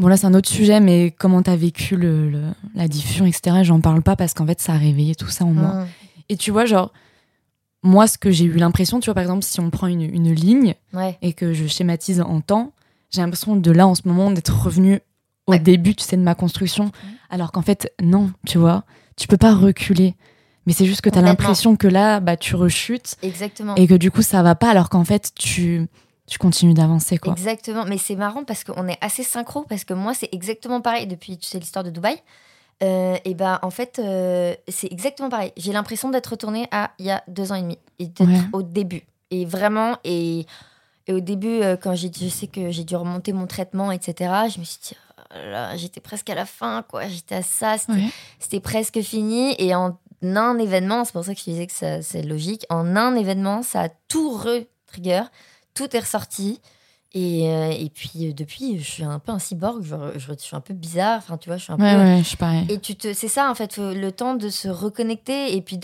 [0.00, 3.58] Bon, là, c'est un autre sujet, mais comment t'as vécu le, le- la diffusion, etc.
[3.60, 5.74] Et J'en parle pas parce qu'en fait, ça a réveillé tout ça en moi.
[5.74, 5.86] Mm.
[6.30, 6.92] Et tu vois, genre,
[7.82, 10.32] moi, ce que j'ai eu l'impression, tu vois, par exemple, si on prend une, une
[10.32, 12.72] ligne Ouais, et que je schématise en temps,
[13.10, 15.00] j'ai l'impression de là, en ce moment, d'être revenu
[15.46, 15.58] au Ouais.
[15.58, 16.90] début, tu sais, de ma construction.
[17.28, 18.84] Alors qu'en fait, non, tu vois,
[19.16, 20.14] tu peux pas reculer.
[20.66, 21.42] Mais c'est juste que tu as Complètement.
[21.44, 23.74] l'impression que là, bah, tu rechutes exactement.
[23.76, 25.86] et que du coup, ça va pas, alors qu'en fait, tu,
[26.30, 27.32] tu continues d'avancer, quoi.
[27.32, 31.06] Exactement, mais c'est marrant parce qu'on est assez synchro parce que moi c'est exactement pareil
[31.06, 32.16] depuis tu sais l'histoire de Dubaï.
[32.82, 35.52] Euh, et ben en fait euh, c'est exactement pareil.
[35.58, 38.40] J'ai l'impression d'être retournée à il y a deux ans et demi et d'être Ouais.
[38.54, 39.02] au début.
[39.30, 40.46] Et vraiment et,
[41.06, 44.14] et au début euh, quand j'ai je sais que j'ai dû remonter mon traitement etc.
[44.54, 44.94] Je me suis dit
[45.34, 47.06] oh j'étais presque à la fin quoi.
[47.08, 47.76] J'étais à ça.
[47.76, 48.60] C'était Ouais.
[48.62, 52.64] presque fini et en un événement c'est pour ça que je disais que c'est logique.
[52.70, 55.24] En un événement ça a tout re-trigger
[55.86, 56.60] tout est ressorti.
[57.12, 60.38] Et, euh, et puis euh, depuis, je suis un peu un cyborg, je, je- je
[60.38, 62.00] suis un peu bizarre, enfin tu vois, je suis un Ouais, peu...
[62.00, 62.66] ouais, je suis pareil.
[62.68, 65.76] Et tu te, c'est ça en fait, faut le temps de se reconnecter et puis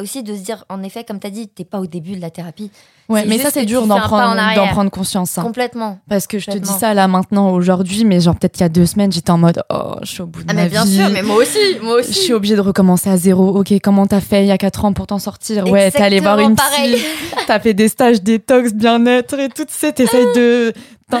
[0.00, 2.20] aussi de se dire, en effet, comme tu as dit, t'es pas au début de
[2.20, 2.70] la thérapie.
[3.08, 5.38] Ouais, mais ça, c'est dur d'en prendre, conscience.
[5.38, 5.42] hein.
[5.42, 5.98] Complètement.
[6.08, 8.68] Parce que je te dis ça là maintenant, aujourd'hui, mais genre peut-être il y a
[8.68, 10.84] deux semaines, j'étais en mode oh, je suis au bout de Ah ma mais bien
[10.84, 10.96] vie.
[10.96, 12.20] sûr, mais moi aussi, moi Je aussi.
[12.24, 13.48] suis obligée de recommencer à zéro.
[13.58, 15.66] Ok, comment t'as fait il y a 4 ans pour t'en sortir?
[15.68, 16.94] Ouais, t'es allé voir une pareil.
[16.96, 17.04] psy,
[17.46, 20.72] t'as fait des stages détox, bien-être et tout, tu sais, t'essayes de.
[21.10, 21.20] t'en-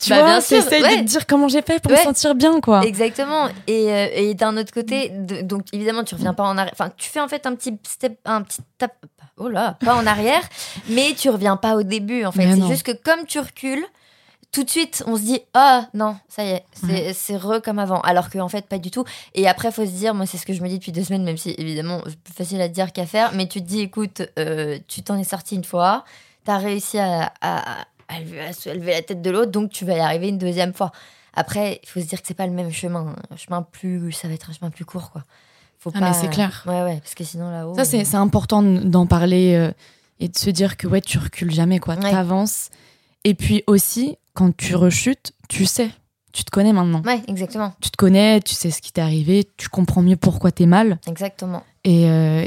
[0.00, 0.80] Tu Bah, vois, bien sûr, ouais.
[0.96, 2.02] de te dire comment j'ai fait pour me Ouais.
[2.02, 2.84] sentir bien, quoi.
[2.84, 3.46] Exactement.
[3.66, 6.74] Et, euh, et d'un autre côté, de- donc évidemment, tu reviens pas en arrière.
[6.78, 8.92] Enfin, tu fais en fait un petit step, un petit tap.
[9.36, 10.42] Oh là, pas en arrière,
[10.88, 12.24] mais tu reviens pas au début.
[12.24, 13.84] En fait, c'est juste que comme tu recules,
[14.52, 17.80] tout de suite, on se dit ah non, ça y est, c'est c'est re comme
[17.80, 18.00] avant.
[18.02, 19.04] Alors qu'en fait, pas du tout.
[19.34, 21.24] Et après, faut se dire, moi, c'est ce que je me dis depuis deux semaines,
[21.24, 23.32] même si évidemment, c'est plus facile à dire qu'à faire.
[23.34, 26.04] Mais tu te dis, écoute, euh, tu t'en es sorti une fois,
[26.44, 29.94] t'as réussi à, à, à lever, à soulever la tête de l'autre, donc tu vas
[29.96, 30.92] y arriver une deuxième fois.
[31.34, 33.16] Après, il faut se dire que c'est pas le même chemin.
[33.32, 35.22] Un chemin plus, ça va être un chemin plus court, quoi.
[35.84, 36.08] Faut Ah, pas...
[36.08, 36.64] mais c'est clair.
[36.66, 37.74] Ouais, ouais, parce que sinon là-haut.
[37.76, 39.70] Ça, c'est euh, c'est important d'en parler euh,
[40.18, 41.94] et de se dire que ouais, tu recules jamais, quoi.
[41.96, 42.10] Ouais.
[42.10, 42.70] T'avances.
[43.24, 45.90] Et puis aussi, quand tu rechutes, tu sais.
[46.32, 47.02] Tu te connais maintenant.
[47.04, 50.50] Ouais, exactement, Tu te connais, tu sais ce qui t'est arrivé, tu comprends mieux pourquoi
[50.52, 50.98] t'es mal.
[51.06, 51.62] exactement.
[51.84, 52.46] Et, euh,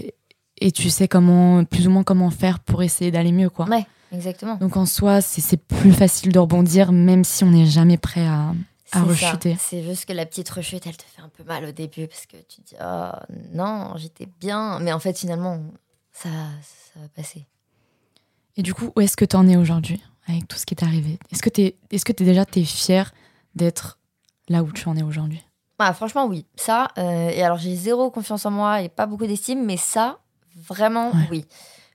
[0.59, 3.65] et tu sais comment, plus ou moins comment faire pour essayer d'aller mieux, quoi.
[3.69, 4.55] Ouais, exactement.
[4.55, 8.25] Donc en soi, c'est c'est plus facile de rebondir, même si on n'est jamais prêt
[8.27, 8.51] à.
[8.91, 9.55] À rechuter.
[9.59, 12.25] C'est juste que la petite rechute, elle te fait un peu mal au début parce
[12.25, 13.09] que tu te dis oh
[13.53, 15.59] non, j'étais bien, mais en fait finalement
[16.11, 16.29] ça,
[16.93, 17.45] ça va passer.
[18.55, 20.85] Et du coup, où est-ce que tu en es aujourd'hui avec tout ce qui t'est
[20.85, 21.19] arrivé?
[21.31, 23.13] Est-ce que tu es, est que es déjà t'es fier
[23.55, 23.99] d'être
[24.49, 25.43] là où tu en es aujourd'hui?
[25.79, 26.87] Ah, franchement oui, ça.
[26.97, 30.19] euh, et alors j'ai zéro confiance en moi et pas beaucoup d'estime, mais ça
[30.55, 31.27] vraiment Ouais.
[31.29, 31.45] oui.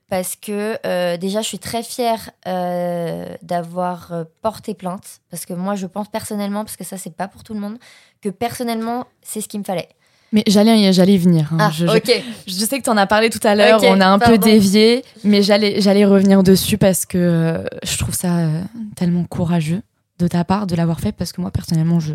[0.09, 5.19] Parce que euh, déjà, je suis très fière euh, d'avoir euh, porté plainte.
[5.31, 7.77] Parce que moi, je pense personnellement, parce que ça, c'est pas pour tout le monde,
[8.21, 9.89] que personnellement, c'est ce qu'il me fallait.
[10.31, 11.49] Mais j'allais, j'allais y venir.
[11.53, 11.57] hein.
[11.61, 12.23] Ah, je, je- ok.
[12.47, 15.03] je sais que tu en as parlé tout à l'heure, on a un peu dévié,
[15.23, 18.47] mais j'allais, j'allais revenir dessus parce que je trouve ça
[18.95, 19.81] tellement courageux
[20.19, 22.13] de ta part de l'avoir fait parce que moi, personnellement, je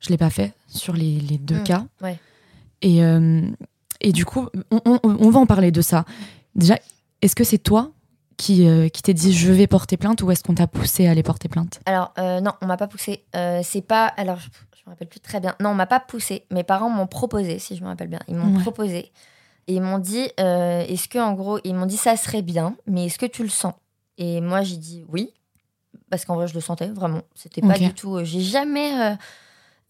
[0.00, 1.84] je l'ai pas fait sur les, les deux Mm, cas.
[2.02, 2.18] ouais.
[2.82, 3.00] Et,
[4.00, 6.04] et du coup, on, on- on va en parler de ça.
[6.54, 6.78] Déjà,
[7.22, 7.92] est-ce que c'est toi
[8.36, 11.10] qui, euh, qui t'es dit je vais porter plainte ou est-ce qu'on t'a poussé à
[11.12, 11.80] aller porter plainte?
[11.86, 13.24] Alors, euh, non, on m'a pas poussé.
[13.34, 14.06] Euh, c'est pas.
[14.06, 15.54] Alors, je, je me rappelle plus très bien.
[15.60, 16.44] Non, on m'a pas poussé.
[16.50, 18.20] Mes parents m'ont proposé, si je me rappelle bien.
[18.28, 18.62] Ils m'ont Ouais.
[18.62, 19.10] proposé.
[19.68, 22.76] Et ils m'ont dit euh, est-ce que, en gros, ils m'ont dit ça serait bien,
[22.86, 23.74] mais est-ce que tu le sens?
[24.18, 25.32] Et moi, j'ai dit oui.
[26.10, 27.22] Parce qu'en vrai, je le sentais vraiment.
[27.34, 28.22] C'était pas du tout.
[28.22, 29.16] j'ai jamais.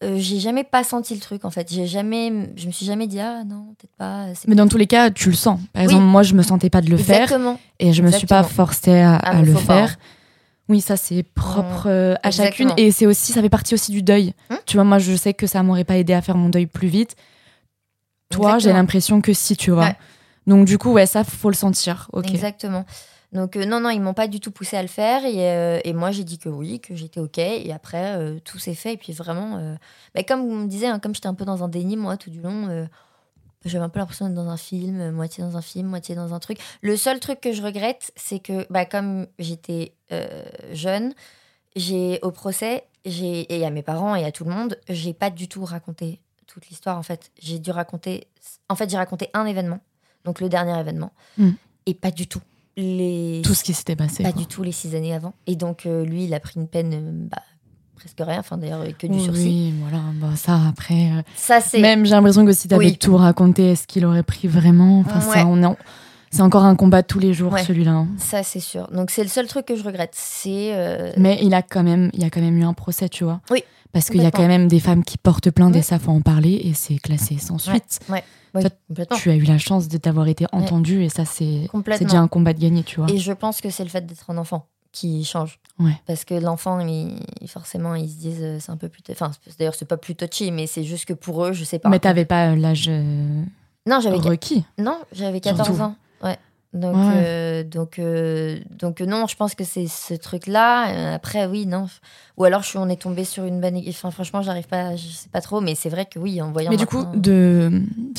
[0.05, 1.73] Euh, j'ai jamais pas senti le truc en fait.
[1.73, 4.27] J'ai jamais, je me suis jamais dit ah non peut-être pas.
[4.47, 5.59] Mais dans tous les cas, tu le sens.
[5.73, 5.85] Par Oui.
[5.85, 7.59] exemple, moi, je me sentais pas de le faire Exactement.
[7.79, 8.67] et je me suis pas Exactement.
[8.67, 9.91] forcée à, Ah, à le pas, faire.
[9.91, 9.97] hein.
[10.69, 12.75] Oui, ça c'est propre euh, à chacune Exactement.
[12.77, 14.35] et c'est aussi ça fait partie aussi du deuil.
[14.51, 14.59] Hum.
[14.67, 16.89] tu vois, moi je sais que ça m'aurait pas aidé à faire mon deuil plus
[16.89, 17.15] vite.
[18.31, 18.75] Toi, j'ai Exactement.
[18.79, 19.85] l'impression que si, tu vois.
[19.85, 19.97] Ouais.
[20.49, 22.09] Donc du coup, ouais, ça faut le sentir.
[22.13, 22.29] OK.
[22.31, 22.85] Exactement.
[23.33, 25.81] Donc euh, non, non, ils m'ont pas du tout poussé à le faire et, euh,
[25.85, 28.95] et moi j'ai dit que oui, que j'étais ok et après euh, tout s'est fait
[28.95, 29.77] et puis vraiment,
[30.15, 32.31] bah, comme on me disait, hein, comme j'étais un peu dans un déni moi tout
[32.31, 32.87] du long,
[33.65, 36.39] j'avais un peu l'impression d'être dans un film, moitié dans un film, moitié dans un
[36.39, 36.59] truc.
[36.83, 41.15] Le seul truc que je regrette, c'est que bah, comme j'étais euh, jeune,
[41.75, 45.31] j'ai au procès, j'ai et à mes parents et à tout le monde, j'ai pas
[45.31, 47.33] du tout raconté toute l'histoire en fait.
[47.41, 48.29] J'ai dû raconter,
[48.69, 49.81] en fait j'ai raconté un événement,
[50.25, 51.51] donc le dernier événement, Hmm.
[51.87, 52.41] et pas du tout
[52.77, 54.23] les Tout ce qui s'était passé.
[54.23, 54.41] pas quoi.
[54.43, 55.35] du tout les six années avant.
[55.47, 57.43] Et donc euh, lui, il a pris une peine euh, bah,
[57.97, 59.43] presque rien, enfin d'ailleurs euh, que du sursis.
[59.43, 62.99] Oui, voilà, bah, ça après Ça c'est même j'ai l'impression que si t'avais Oui.
[62.99, 65.01] tout raconté, est-ce qu'il aurait pris vraiment?
[65.01, 65.35] Enfin Ouais.
[65.35, 65.77] ça on est en-
[66.37, 67.65] c'est encore un combat de tous les jours Ouais.
[67.65, 67.93] celui-là.
[67.93, 68.09] hein.
[68.19, 68.89] ça c'est sûr.
[68.93, 72.11] Donc c'est le seul truc que je regrette, c'est euh, Mais il a quand même
[72.13, 73.41] il y a quand même eu un procès, tu vois.
[73.51, 73.63] Oui,
[73.93, 75.85] Parce qu'il y a quand même des femmes qui portent plainte et Oui.
[75.85, 78.01] ça faut en parler et c'est classé sans suite.
[78.09, 78.19] oui,
[78.61, 79.17] toi, complètement.
[79.17, 81.69] Tu as eu la chance de t'avoir été entendu et ça c'est
[82.01, 83.11] déjà un combat de gagner, tu vois.
[83.11, 85.59] Et je pense que c'est le fait d'être un enfant qui change.
[85.79, 85.93] Ouais.
[86.07, 87.19] Parce que l'enfant, il-
[87.49, 89.03] forcément, ils se disent euh, c'est un peu plus.
[89.11, 91.91] Enfin, d'ailleurs, c'est pas plus touchy, mais c'est juste que pour eux, je sais pas.
[91.91, 92.89] Mais t'avais pas euh, l'âge
[93.87, 94.65] Non, j'avais requis.
[94.79, 95.83] Non, j'avais 14 Surtout.
[95.83, 95.97] ans.
[96.23, 96.39] Ouais.
[96.73, 97.13] Donc, Ouais.
[97.15, 101.15] euh, donc, euh, donc euh, non, je pense que c'est ce truc-là.
[101.15, 101.87] Après, oui, non.
[102.37, 103.81] Ou alors, je suis, on est tombé sur une bonne.
[103.89, 106.71] Enfin, franchement, j'arrive pas, je sais pas trop, mais c'est vrai que oui, en voyant.
[106.71, 107.71] Mais du coup, de...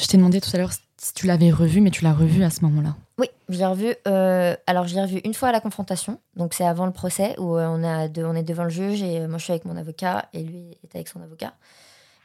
[0.01, 2.49] je t'ai demandé tout à l'heure si tu l'avais revu, mais tu l'as revu à
[2.49, 2.95] ce moment-là.
[3.19, 3.93] Oui, je l'ai revu.
[4.07, 6.19] euh, alors, je l'ai revu une fois à la confrontation.
[6.35, 9.27] Donc, c'est avant le procès où on, a de- on est devant le juge et
[9.27, 11.53] moi, je suis avec mon avocat et lui est avec son avocat.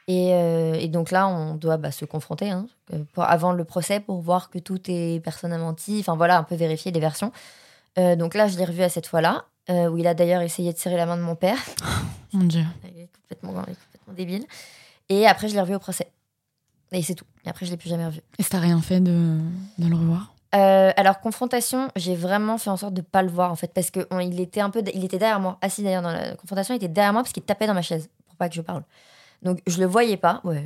[0.08, 3.64] Et, euh, et donc là, on doit bah, se confronter hein, euh, pour, avant le
[3.64, 5.98] procès pour voir que tout est personne a menti.
[6.00, 7.32] Enfin, voilà, un peu vérifier les versions.
[7.98, 9.44] Euh, donc là, je l'ai revu à cette fois-là.
[9.68, 11.58] où il a d'ailleurs essayé de serrer la main de mon père.
[12.32, 12.64] Mon Dieu.
[12.84, 14.44] Il est complètement, il est complètement débile.
[15.10, 16.08] Et après, je l'ai revu au procès.
[16.90, 17.26] Et c'est tout.
[17.44, 18.20] Et après, je l'ai plus jamais revu.
[18.38, 19.38] Et ça rien fait de,
[19.78, 20.32] de le revoir?
[20.54, 23.90] Euh, alors confrontation, j'ai vraiment fait en sorte de pas le voir en fait parce
[23.90, 26.74] que on- il était un peu, il était derrière moi, assis d'ailleurs dans la confrontation,
[26.74, 28.82] il était derrière moi parce qu'il tapait dans ma chaise pour pas que je parle.
[29.42, 30.40] Donc je le voyais pas.
[30.44, 30.64] Ouais.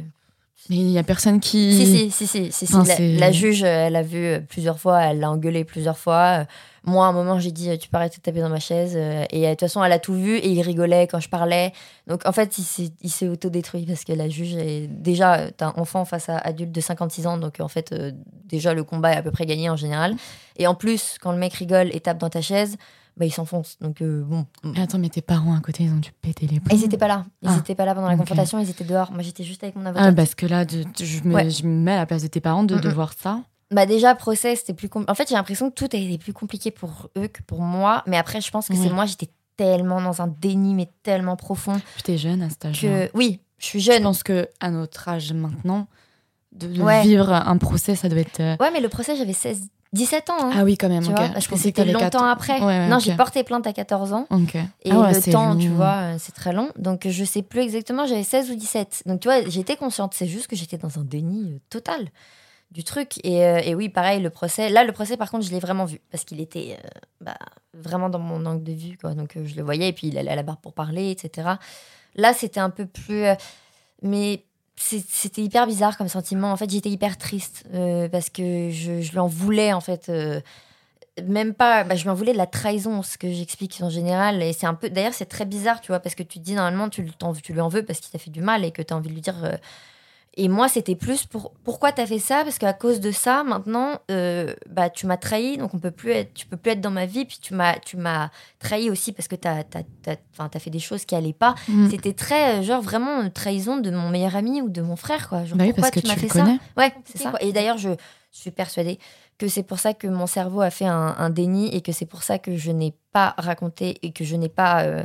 [0.68, 1.72] Mais il y a personne qui.
[1.72, 2.66] Si si si si si.
[2.66, 2.74] si.
[2.74, 6.40] Enfin, La, juge, elle a vu euh, plusieurs fois, elle l'a engueulé plusieurs fois.
[6.40, 6.44] Euh,
[6.84, 8.96] Moi, à un moment, j'ai dit, euh, tu peux arrêter de taper dans ma chaise.
[9.30, 11.72] Et de toute façon, elle a tout vu et il rigolait quand je parlais.
[12.06, 16.04] Donc, en fait, il s'est, autodétruit parce que la juge est déjà, t'as un enfant
[16.04, 17.38] face à adulte de 56 ans.
[17.38, 17.94] Donc, en fait,
[18.46, 20.16] déjà, le combat est à peu près gagné en général.
[20.56, 22.76] Et en plus, quand le mec rigole et tape dans ta chaise,
[23.16, 23.76] bah, il s'enfonce.
[23.80, 24.46] Donc, euh, bon.
[24.64, 26.76] Mais attends, mais tes parents à côté, ils ont dû péter les plombs.
[26.76, 27.24] Ils étaient pas là.
[27.42, 27.56] Ils Ah.
[27.58, 28.58] étaient pas là pendant la confrontation.
[28.58, 29.10] Ils étaient dehors.
[29.12, 30.04] Moi, j'étais juste avec mon avocat.
[30.06, 31.48] Ah, parce que là, de- de- je, me, Ouais.
[31.50, 33.40] je me mets à la place de tes parents de, de voir ça.
[33.72, 36.32] Bah déjà procès c'était plus compl- en fait j'ai l'impression que tout a été plus
[36.32, 40.00] compliqué pour eux que pour moi mais après je pense que c'est moi j'étais tellement
[40.00, 41.72] dans un déni mais tellement profond
[42.04, 43.08] t'es jeune à cet âge-là.
[43.08, 45.88] que oui je suis Je jeune pense que à notre âge maintenant,
[46.52, 47.02] de, de Ouais.
[47.02, 48.38] vivre un procès, ça doit être.
[48.38, 49.62] euh, ouais mais le procès j'avais 16
[49.92, 51.02] 17 ans hein, Ah oui, quand même.
[51.04, 52.24] tu vois parce je que pensais que c'était longtemps 14.
[52.30, 52.58] après.
[52.60, 54.26] Ouais, ouais, non j'ai porté plainte à 14 ans.
[54.82, 56.70] Et Ah ouais, le temps tu vois euh, c'est très long.
[56.76, 60.14] Donc je sais plus exactement j'avais 16 ou 17 donc tu vois j'étais consciente.
[60.14, 62.08] C'est juste que j'étais dans un déni euh, total
[62.72, 63.24] du truc.
[63.24, 64.68] Et, euh, et oui pareil le procès.
[64.70, 66.00] Là le procès par contre je l'ai vraiment vu.
[66.10, 66.88] Parce qu'il était euh,
[67.20, 67.36] bah,
[67.74, 69.14] vraiment dans mon angle de vue quoi.
[69.14, 69.88] Donc euh, je le voyais.
[69.88, 71.48] Et puis il allait à la barre pour parler etc
[72.18, 73.24] là c'était un peu plus
[74.02, 74.42] mais
[74.76, 76.52] c'était hyper bizarre comme sentiment.
[76.52, 80.08] En fait j'étais hyper triste euh, parce que je, je lui en voulais en fait
[80.08, 80.40] euh,
[81.26, 84.42] même pas bah, je lui en voulais de la trahison ce que j'explique en général.
[84.42, 86.54] Et c'est un peu d'ailleurs c'est très bizarre tu vois parce que tu te dis
[86.54, 87.10] normalement tu,
[87.42, 89.08] tu lui en veux parce qu'il t'a fait du mal et que tu as envie
[89.08, 89.56] de lui dire euh,
[90.38, 92.44] et moi, c'était plus pour pourquoi t'as fait ça?
[92.44, 96.10] Parce qu'à cause de ça, maintenant, euh, bah, tu m'as trahi, donc on peut plus
[96.10, 97.24] être, tu peux plus être dans ma vie.
[97.24, 98.28] Puis tu m'as, tu m'as
[98.58, 101.54] trahi aussi parce que t'as, t'as, t'as, enfin, t'as fait des choses qui allaient pas.
[101.68, 101.90] Mm.
[101.90, 105.30] C'était très, euh, genre, vraiment une trahison de mon meilleur ami ou de mon frère,
[105.30, 105.46] quoi.
[105.46, 106.58] Genre, Bah oui, pourquoi parce que tu m'as fait ça connais.
[106.76, 107.32] Ouais, c'est ça.
[107.40, 107.90] Et d'ailleurs, je
[108.30, 108.98] suis persuadée
[109.38, 112.06] que c'est pour ça que mon cerveau a fait un, un déni et que c'est
[112.06, 115.04] pour ça que je n'ai pas raconté et que je n'ai pas euh,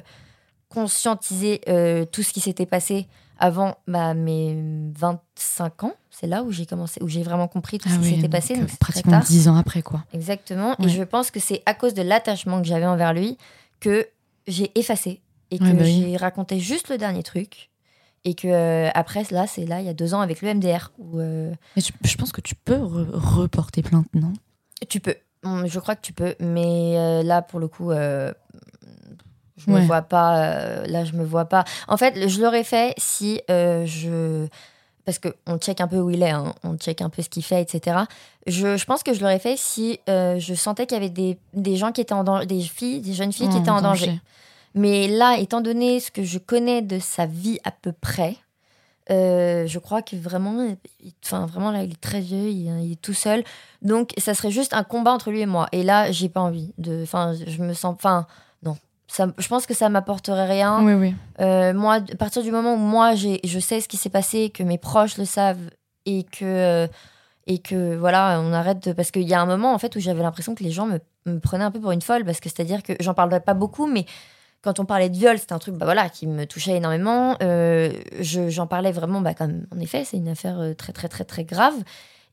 [0.74, 3.08] conscientisé euh, tout ce qui s'était passé
[3.40, 4.56] avant bah, mes
[4.96, 5.94] 25 ans.
[6.10, 8.30] C'est là où j'ai commencé, où j'ai vraiment compris tout Ah ce qui oui, s'était
[8.30, 8.56] passé.
[8.56, 9.24] euh, donc c'est très pratiquement tard.
[9.28, 10.04] 10 ans après, quoi.
[10.14, 10.76] Exactement.
[10.84, 13.38] Et je pense que c'est à cause de l'attachement que j'avais envers lui
[13.80, 14.08] que
[14.48, 16.06] j'ai effacé et que Ouais, bah oui.
[16.12, 17.70] j'ai raconté juste le dernier truc.
[18.24, 20.92] Et que euh, après, là, c'est là, il y a deux ans avec le MDR
[21.00, 24.34] où euh, Mais je, je pense que tu peux re- reporter plainte, non?
[24.90, 25.16] Tu peux.
[25.44, 27.90] Hum, Je crois que tu peux, mais euh, là, pour le coup,
[29.66, 29.86] je me Ouais.
[29.86, 30.38] vois pas.
[30.38, 31.64] euh, là, je me vois pas.
[31.88, 34.48] En fait, je l'aurais fait si euh, je.
[35.04, 37.44] Parce qu'on check un peu où il est, hein, on check un peu ce qu'il
[37.44, 38.02] fait, etc.
[38.46, 41.40] Je, je pense que je l'aurais fait si euh, je sentais qu'il y avait des,
[41.54, 44.22] des gens qui étaient en danger, des filles, des jeunes filles qui étaient en danger.
[44.76, 48.38] Mais là, étant donné ce que je connais de sa vie à peu près,
[49.10, 50.64] euh, je crois que vraiment,
[51.04, 53.44] il- enfin vraiment là, il est très vieux, il, il est tout seul.
[53.82, 55.68] Donc, ça serait juste un combat entre lui et moi.
[55.72, 57.02] Et là, j'ai pas envie de.
[57.04, 57.96] Enfin, je me sens.
[57.96, 58.28] Enfin.
[59.14, 60.82] Ça, je pense que ça m'apporterait rien.
[60.86, 61.16] Oui, oui.
[61.42, 64.64] Euh, moi, à partir du moment où moi, je sais ce qui s'est passé, que
[64.64, 65.70] mes proches le savent
[66.06, 66.88] et que, euh,
[67.46, 68.94] et que voilà, on arrête de.
[68.94, 71.00] Parce qu'il y a un moment, en fait, où j'avais l'impression que les gens me,
[71.26, 73.86] me prenaient un peu pour une folle, parce que c'est-à-dire que j'en parlerai pas beaucoup,
[73.86, 74.06] mais
[74.62, 77.36] quand on parlait de viol, c'était un truc bah, voilà, qui me touchait énormément.
[77.44, 77.92] Euh,
[78.22, 81.44] je- j'en parlais vraiment, bah, comme en effet, c'est une affaire très, très, très, très
[81.44, 81.74] grave.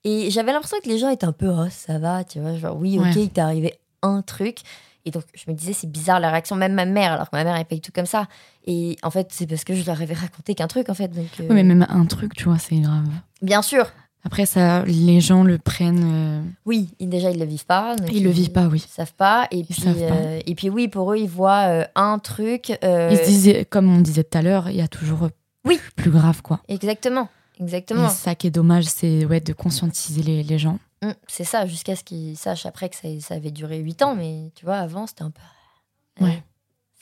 [0.05, 2.77] Et j'avais l'impression que les gens étaient un peu, oh, ça va, tu vois, genre,
[2.77, 3.13] oui, ok, Ouais.
[3.17, 4.59] il t'est arrivé un truc.
[5.05, 7.45] Et donc, je me disais, c'est bizarre la réaction, même ma mère, alors que ma
[7.45, 8.27] mère, elle paye tout comme ça.
[8.67, 11.09] Et en fait, c'est parce que je leur avais raconté qu'un truc, en fait.
[11.09, 13.07] Donc, euh, Oui, mais même un truc, tu vois, c'est grave.
[13.41, 13.87] Bien sûr,
[14.25, 16.03] Après, ça, les gens le prennent.
[16.05, 17.95] euh, oui, ils- déjà, ils le vivent pas.
[17.97, 18.85] donc Ils le vivent pas, oui.
[18.85, 19.47] Ils savent pas.
[19.53, 20.15] Et, puis, savent pas.
[20.15, 22.69] euh, et puis, oui, pour eux, ils voient un truc.
[22.83, 25.29] Ils se disaient, comme on disait tout à l'heure, il y a toujours
[25.65, 25.81] Oui.
[25.97, 26.61] plus grave, quoi.
[26.69, 27.29] Exactement.
[27.59, 28.09] Et Exactement.
[28.09, 30.79] ça qui est dommage, c'est ouais, de conscientiser les, les gens.
[31.03, 34.15] Mm, c'est ça, jusqu'à ce qu'ils sachent après que ça, ça avait duré 8 ans.
[34.15, 36.25] Mais tu vois, avant, c'était un peu.
[36.25, 36.43] Ouais.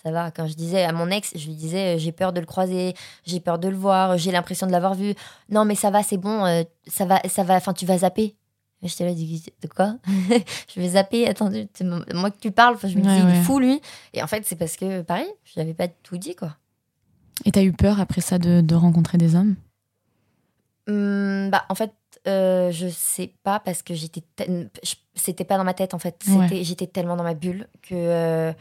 [0.02, 0.30] Ça va.
[0.30, 2.94] Quand je disais à mon ex, je lui disais, euh, j'ai peur de le croiser,
[3.24, 5.14] j'ai peur de le voir, j'ai l'impression de l'avoir vu.
[5.48, 7.54] Non, mais ça va, c'est bon, euh, ça va, ça va.
[7.56, 8.36] Enfin, tu vas zapper.
[8.82, 9.96] Et J'étais là, dis, de quoi?
[10.74, 11.26] Je vais zapper.
[11.26, 11.50] Attends,
[12.12, 12.76] moi que tu parles.
[12.82, 13.80] Je me Ouais, disais, il est fou lui.
[14.12, 16.54] Et en fait, c'est parce que, pareil, je n'avais pas tout dit, quoi.
[17.46, 19.56] Et t'as eu peur après ça de, de rencontrer des hommes?
[20.88, 21.92] Hum, bah, en fait,
[22.26, 24.22] euh, je sais pas parce que j'étais.
[25.14, 26.22] C'était pas dans ma tête en fait.
[26.28, 26.62] Ouais.
[26.62, 27.94] J'étais tellement dans ma bulle que.
[27.94, 28.52] euh,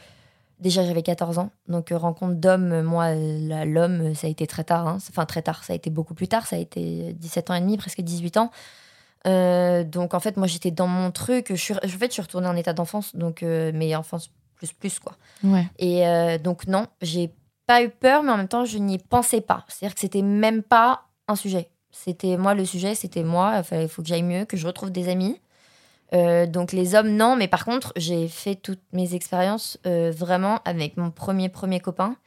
[0.59, 1.49] déjà, j'avais 14 ans.
[1.67, 3.13] Donc, euh, rencontre d'homme, moi,
[3.65, 4.87] l'homme, ça a été très tard.
[4.87, 4.97] hein.
[5.09, 5.63] Enfin, très tard.
[5.63, 6.47] Ça a été beaucoup plus tard.
[6.47, 8.51] Ça a été 17 ans et demi, presque 18 ans.
[9.27, 11.47] Euh, donc, en fait, moi, j'étais dans mon truc.
[11.49, 13.15] Je suis, en fait, je suis retournée en état d'enfance.
[13.15, 15.13] Donc, mais enfance plus, plus, quoi.
[15.43, 15.67] Ouais.
[15.79, 17.33] Et donc, non, j'ai
[17.67, 19.65] pas eu peur, mais en même temps, je n'y pensais pas.
[19.67, 21.69] C'est-à-dire que c'était même pas un sujet.
[21.97, 23.61] C'était moi, le sujet, c'était moi.
[23.71, 25.39] Il faut que j'aille mieux, que je retrouve des amis.
[26.13, 27.35] Euh, donc, les hommes, non.
[27.35, 32.17] Mais par contre, j'ai fait toutes mes expériences euh, vraiment avec mon premier, premier copain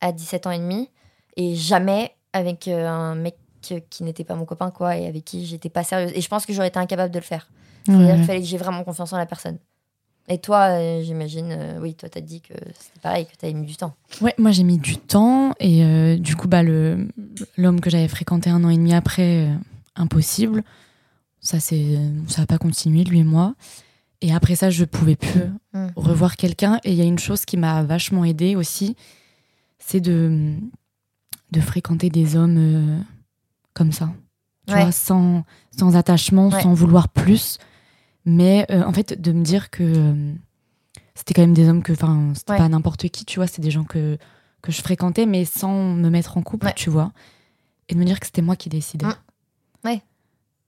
[0.00, 0.88] à 17 ans et demi.
[1.36, 5.44] Et jamais avec euh, un mec qui n'était pas mon copain, quoi, et avec qui
[5.44, 6.12] j'étais pas sérieuse.
[6.14, 7.48] Et je pense que j'aurais été incapable de le faire.
[7.84, 9.58] C'est-à-dire qu'il fallait que j'ai vraiment confiance en la personne.
[10.30, 13.66] Et toi, euh, j'imagine, euh, oui, toi, t'as dit que c'était pareil, que t'avais mis
[13.66, 13.94] du temps.
[14.20, 18.50] Ouais, moi j'ai mis du temps et euh, du coup bah l'homme que j'avais fréquenté
[18.50, 19.48] un an et demi après
[19.96, 20.62] impossible.
[21.40, 23.54] Ça c'est ça a pas continué lui et moi.
[24.20, 25.40] Et après ça je pouvais plus
[25.74, 25.88] Mm.
[25.96, 28.96] revoir quelqu'un et il y a une chose qui m'a vachement aidée aussi,
[29.78, 30.54] c'est de
[31.52, 33.04] de fréquenter des hommes
[33.74, 34.10] comme ça.
[34.66, 34.82] Tu Ouais.
[34.82, 35.44] vois, sans
[35.78, 36.62] sans attachement, Ouais.
[36.62, 37.58] sans vouloir plus,
[38.30, 40.32] mais euh, en fait de me dire que euh,
[41.14, 42.58] c'était quand même des hommes que enfin c'était Ouais.
[42.58, 44.18] pas n'importe qui tu vois c'est des gens que
[44.62, 46.74] que je fréquentais mais sans me mettre en couple Ouais.
[46.76, 47.12] tu vois
[47.88, 49.06] et de me dire que c'était moi qui décidais
[49.84, 49.90] Mm.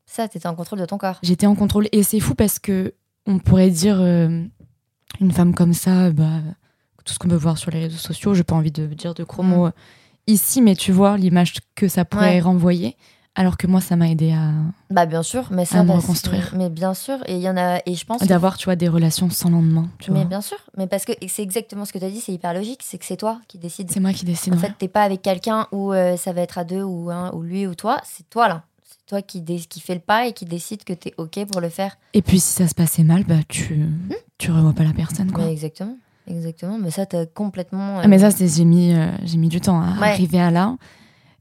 [0.07, 1.19] Ça, t'étais en contrôle de ton corps.
[1.23, 2.95] j'étais en contrôle et c'est fou parce que
[3.27, 4.43] on pourrait dire euh,
[5.21, 6.41] une femme comme ça bah
[7.05, 9.23] tout ce qu'on peut voir sur les réseaux sociaux j'ai pas envie de dire de
[9.23, 9.49] gros Mm.
[9.49, 9.69] mots
[10.27, 12.41] ici mais tu vois l'image que ça pourrait Ouais.
[12.41, 12.97] renvoyer
[13.41, 14.51] alors que moi ça m'a aidé à
[14.91, 16.53] Bah, bien sûr, mais ça, À me reconstruire.
[16.57, 18.21] Mais bien sûr, et il y en a, et je pense.
[18.21, 21.05] que- d'avoir tu vois des relations sans lendemain tu Mais vois bien sûr, mais parce
[21.05, 23.41] que c'est exactement ce que tu as dit, c'est hyper logique, c'est que c'est toi
[23.49, 23.91] qui décides.
[23.91, 24.63] c'est moi qui décide En ouais.
[24.63, 27.43] fait, t'es pas avec quelqu'un où euh, ça va être à deux ou un ou
[27.43, 28.63] lui ou toi, c'est toi là.
[28.85, 31.61] C'est toi qui, dé- qui fait le pas et qui décide que t'es ok pour
[31.61, 31.97] le faire.
[32.15, 33.87] et puis si ça se passait mal bah tu
[34.39, 36.79] tu revois pas la personne quoi exactement, exactement.
[36.79, 37.99] Mais ça, t'as complètement.
[37.99, 40.09] euh, Ah, mais ça, c'est- j'ai mis, euh, j'ai mis du temps à Ouais.
[40.09, 40.77] arriver à là.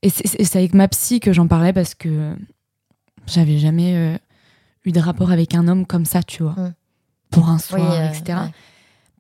[0.02, 2.36] Et c'est avec ma psy que j'en parlais parce que
[3.28, 4.18] j'avais jamais euh,
[4.86, 6.54] eu de rapport avec un homme comme ça, tu vois.
[6.54, 6.74] Mm.
[7.32, 8.39] Pour un oui, soir, euh, etc.
[8.45, 8.52] ouais.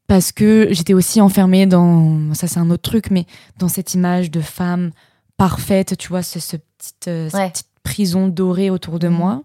[0.07, 2.33] Parce que j'étais aussi enfermée dans.
[2.33, 3.25] Ça, c'est un autre truc, mais
[3.59, 4.91] dans cette image de femme
[5.37, 9.13] parfaite, tu vois, ce, ce petite, euh, cette petite prison dorée autour de Mhm.
[9.15, 9.43] moi.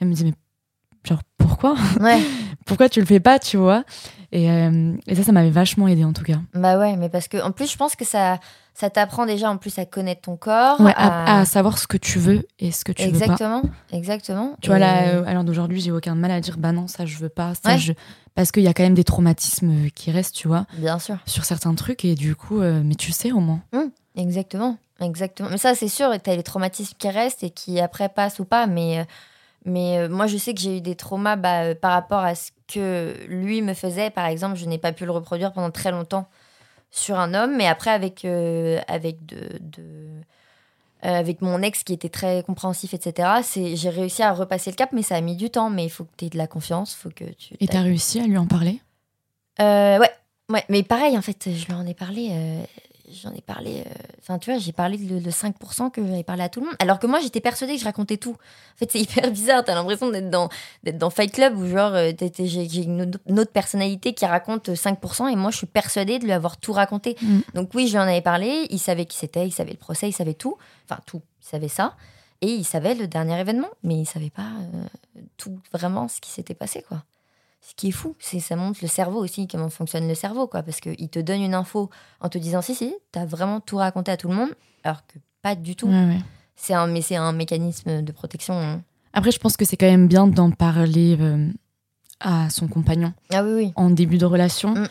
[0.00, 0.34] Elle me dit, mais
[1.04, 1.76] genre, pourquoi?
[2.00, 2.20] Ouais,
[2.66, 3.84] Pourquoi tu le fais pas, tu vois?
[4.32, 6.38] Et, euh, et ça, ça m'avait vachement aidé en tout cas.
[6.54, 8.38] bah ouais, mais parce que en plus, je pense que ça,
[8.74, 10.80] ça t'apprend déjà en plus à connaître ton corps.
[10.80, 13.24] Ouais, à- savoir ce que tu veux et ce que tu veux pas.
[13.24, 13.62] exactement,
[13.92, 14.56] exactement.
[14.60, 17.06] Tu vois, là, euh, à l'heure d'aujourd'hui, j'ai aucun mal à dire, bah non, ça,
[17.06, 17.54] je veux pas.
[17.54, 17.78] Ça, Ouais.
[17.78, 17.92] je...
[18.34, 21.16] Parce qu'il y a quand même des traumatismes euh, qui restent, tu vois, Bien sûr.
[21.26, 22.04] sur certains trucs.
[22.04, 23.60] Et du coup, euh, mais tu sais au moins.
[24.16, 25.48] Exactement, exactement.
[25.50, 28.44] Mais ça, c'est sûr, tu as les traumatismes qui restent et qui après passent ou
[28.44, 28.66] pas.
[28.66, 29.04] Mais, euh,
[29.64, 32.34] mais euh, moi, je sais que j'ai eu des traumas bah, euh, par rapport à
[32.34, 34.10] ce que lui me faisait.
[34.10, 36.26] Par exemple, je n'ai pas pu le reproduire pendant très longtemps
[36.90, 37.56] sur un homme.
[37.56, 40.20] Mais après, avec, euh, avec, de, de-
[41.02, 44.90] avec mon ex qui était très compréhensif, etc., c'est- j'ai réussi à repasser le cap,
[44.92, 45.70] mais ça a mis du temps.
[45.70, 47.54] Mais il faut que tu aies de la confiance, faut que tu...
[47.60, 48.80] Et t'as réussi à lui en parler?
[49.58, 49.98] Ouais,
[50.50, 52.30] ouais, mais pareil, en fait, je lui en ai parlé.
[53.08, 53.82] Euh, J'en ai parlé.
[53.86, 53.90] euh,
[54.20, 56.76] Enfin, tu vois, j'ai parlé de, de 5% que j'avais parlé à tout le monde.
[56.80, 58.32] Alors que moi, j'étais persuadée que je racontais tout.
[58.32, 59.64] En fait, c'est hyper bizarre.
[59.64, 60.48] T'as l'impression d'être dans,
[60.84, 64.68] d'être dans Fight Club où, genre, euh, j'ai une, autre- une autre personnalité qui raconte
[64.68, 67.16] 5% et moi, je suis persuadée de lui avoir tout raconté.
[67.22, 67.38] Mm.
[67.54, 68.66] Donc, oui, je lui en avais parlé.
[68.70, 70.56] Il savait qui c'était, il savait le procès, il savait tout.
[70.88, 71.22] Enfin, tout.
[71.42, 71.96] Il savait ça.
[72.40, 73.68] Et il savait le dernier événement.
[73.82, 77.02] Mais il savait pas euh, tout vraiment ce qui s'était passé, quoi.
[77.60, 80.62] Ce qui est fou, c'est ça montre le cerveau aussi, comment fonctionne le cerveau, quoi.
[80.62, 81.90] Parce qu'il te donne une info
[82.20, 84.50] en te disant si, si, t'as vraiment tout raconté à tout le monde,
[84.84, 85.88] alors que pas du tout.
[85.88, 86.18] Ouais, ouais.
[86.56, 88.54] C'est un, mais c'est un mécanisme de protection.
[88.54, 88.82] hein.
[89.12, 91.50] Après, je pense que c'est quand même bien d'en parler euh,
[92.20, 93.72] à son compagnon Ah oui, oui.
[93.76, 94.88] en début de relation Mm.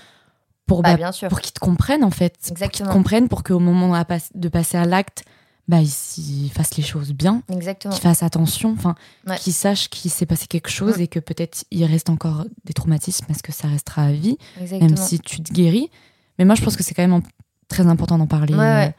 [0.65, 1.29] pour, Bah, bah, bien sûr.
[1.29, 2.33] pour qu'il te comprenne, en fait.
[2.33, 2.91] Pour qu'il te Exactement.
[2.91, 3.97] comprenne, pour qu'au moment
[4.35, 5.23] de passer à l'acte,
[5.67, 7.43] bah, il, s- il fasse les choses bien.
[7.51, 7.93] Exactement.
[7.93, 8.95] qu'il fasse attention, enfin,
[9.27, 9.37] Ouais.
[9.37, 13.25] qu'il sache qu'il s'est passé quelque chose et que peut-être il reste encore des traumatismes
[13.25, 14.89] parce que ça restera à vie, Exactement.
[14.89, 15.89] même si tu te guéris.
[16.39, 17.21] Mais moi, je pense que c'est quand même
[17.67, 18.87] très important d'en parler Ouais, ouais.
[18.87, 18.91] euh,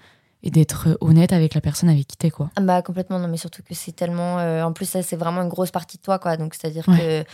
[0.44, 2.50] et d'être honnête avec la personne avec qui t'es, quoi.
[2.54, 4.38] Ah bah complètement, non mais surtout que c'est tellement...
[4.38, 7.24] euh, en plus ça c'est vraiment une grosse partie de toi quoi, donc c'est-à-dire que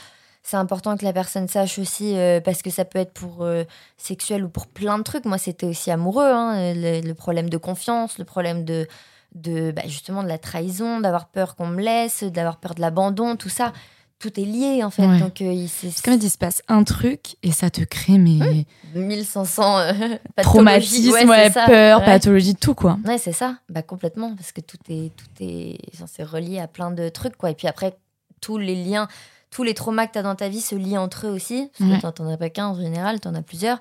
[0.42, 3.64] c'est important que la personne sache aussi, euh, parce que ça peut être pour euh,
[3.98, 5.24] sexuel ou pour plein de trucs.
[5.26, 8.86] Moi c'était aussi amoureux, hein, le, le problème de confiance, le problème de,
[9.34, 13.36] de bah, justement de la trahison, d'avoir peur qu'on me laisse, d'avoir peur de l'abandon,
[13.36, 13.72] tout ça.
[14.20, 15.18] Tout est lié en fait, Ouais.
[15.18, 18.64] donc euh, il- c'est comme il se passe un truc et ça te crée mais
[18.94, 19.92] 1500 euh,
[20.36, 20.42] pathologies.
[20.42, 22.04] traumatisme, Ouais, ouais, peur, Ouais.
[22.06, 22.96] pathologie, tout, quoi.
[23.04, 23.56] Ouais, c'est ça.
[23.68, 24.34] Bah, complètement.
[24.36, 27.50] Parce que tout est, tout est, c'est relié à plein de trucs, quoi.
[27.50, 27.96] Et puis après,
[28.40, 29.08] tous les liens,
[29.50, 31.70] tous les traumas que tu as dans ta vie se lient entre eux aussi.
[31.78, 33.78] Parce que t'en- t'en as pas qu'un en général, t'en as plusieurs.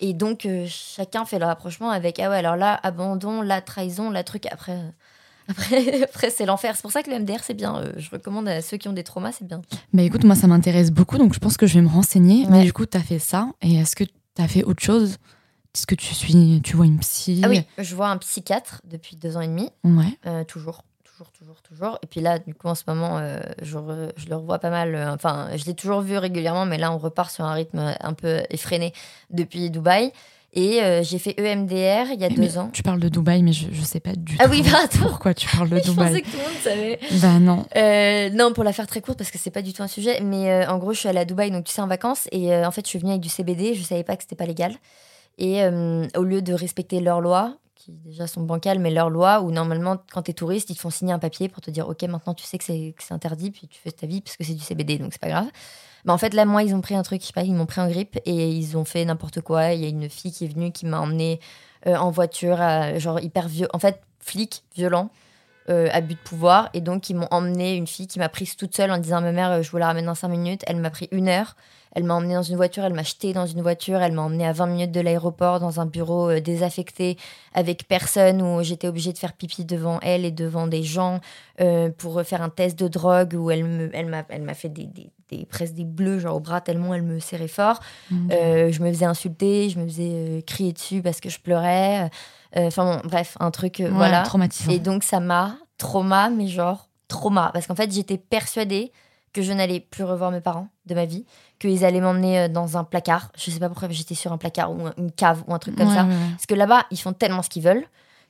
[0.00, 4.10] Et donc, euh, chacun fait le rapprochement avec, ah ouais, alors là, abandon, la trahison,
[4.10, 4.46] la truc.
[4.50, 4.90] Après, euh,
[5.48, 6.74] après, après c'est l'enfer.
[6.74, 7.76] C'est pour ça que le MDR, c'est bien.
[7.76, 9.62] Euh, je recommande à ceux qui ont des traumas, c'est bien.
[9.92, 12.44] Bah écoute, moi ça m'intéresse beaucoup, donc je pense que je vais me renseigner.
[12.44, 12.50] Ouais.
[12.50, 14.04] Mais du coup, t'as fait ça et est-ce que
[14.38, 15.18] as fait autre chose?
[15.74, 17.42] Est-ce que tu suis, tu vois une psy?
[17.44, 19.70] Ah oui, je vois un psychiatre depuis deux ans et demi.
[19.84, 20.18] Ouais.
[20.26, 20.82] Euh, toujours,
[21.20, 21.98] toujours, toujours, toujours.
[22.02, 24.70] Et puis là, du coup, en ce moment, euh, je, re- je le revois pas
[24.70, 24.94] mal.
[24.94, 28.12] euh, enfin, je l'ai toujours vu régulièrement, mais là, on repart sur un rythme un
[28.14, 28.92] peu effréné
[29.30, 30.12] depuis Dubaï.
[30.52, 32.70] Et euh, j'ai fait EMDR il y a Mais- deux mais ans.
[32.72, 34.88] Tu parles de Dubaï, mais je, je sais pas du Ah tout oui, pardon.
[35.08, 36.22] pourquoi tu parles de Je pensais Dubaï.
[36.22, 36.98] que tout le monde savait.
[37.20, 37.64] Bah non.
[37.76, 40.20] Euh, non, pour la faire très courte, parce que c'est pas du tout un sujet,
[40.22, 42.52] mais euh, en gros, je suis allée à Dubaï, donc tu sais, en vacances, et
[42.56, 44.74] en fait, je suis venue avec du CBD, je savais pas que c'était pas légal.
[45.38, 45.62] Et
[46.16, 49.96] au lieu de respecter leurs lois, qui déjà sont bancales, mais leurs lois, où normalement,
[50.12, 52.44] quand t'es touriste, ils te font signer un papier pour te dire, ok, maintenant tu
[52.44, 55.12] sais que c'est interdit, puis tu fais ta vie, parce que c'est du CBD, donc
[55.12, 55.48] c'est pas grave.
[56.04, 57.66] Mais en fait, là, moi, ils ont pris un truc, je sais pas, ils m'ont
[57.66, 59.72] pris en grippe, et ils ont fait n'importe quoi.
[59.72, 61.40] Il y a une fille qui est venue, qui m'a emmenée
[61.86, 62.58] euh, en voiture,
[62.98, 65.10] genre hyper vieux, en fait, flic, violent
[65.70, 66.68] euh, abus de pouvoir.
[66.74, 69.32] Et donc, ils m'ont emmené une fille qui m'a prise toute seule en disant ma
[69.32, 70.62] mère, euh, je vous la ramène dans 5 minutes.
[70.66, 71.54] Elle m'a pris une heure.
[71.92, 74.46] Elle m'a emmenée dans une voiture, elle m'a jeté dans une voiture, elle m'a emmenée
[74.46, 77.16] à 20 minutes de l'aéroport dans un bureau euh, désaffecté
[77.52, 81.20] avec personne où j'étais obligée de faire pipi devant elle et devant des gens
[81.60, 84.68] euh, pour faire un test de drogue où elle me, elle m'a, elle m'a fait
[84.68, 87.80] des, des, des- presque des bleus genre au bras tellement elle me serrait fort.
[88.30, 92.08] Euh, je me faisais insulter, je me faisais crier dessus parce que je pleurais.
[92.56, 94.22] Enfin bon, bref, un truc, Ouais, voilà.
[94.22, 94.70] Traumatisant.
[94.72, 97.50] Et donc ça m'a trauma, mais genre trauma.
[97.52, 98.92] Parce qu'en fait, j'étais persuadée
[99.32, 101.24] que je n'allais plus revoir mes parents de ma vie,
[101.58, 103.30] qu'ils allaient m'emmener euh, dans un placard.
[103.36, 105.76] Je sais pas pourquoi j'étais sur un placard ou un- une cave ou un truc
[105.76, 106.04] comme Ouais, ça.
[106.04, 106.16] ouais.
[106.32, 107.84] Parce que là-bas, ils font tellement ce qu'ils veulent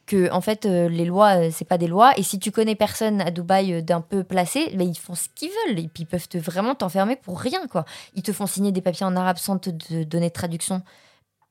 [0.06, 2.74] que en fait euh, les lois euh, c'est pas des lois et si tu connais
[2.74, 6.02] personne à Dubaï euh, d'un peu placé ben, ils font ce qu'ils veulent et puis
[6.02, 7.84] ils peuvent te vraiment t'enfermer pour rien quoi
[8.14, 10.82] ils te font signer des papiers en arabe sans te de- donner de traduction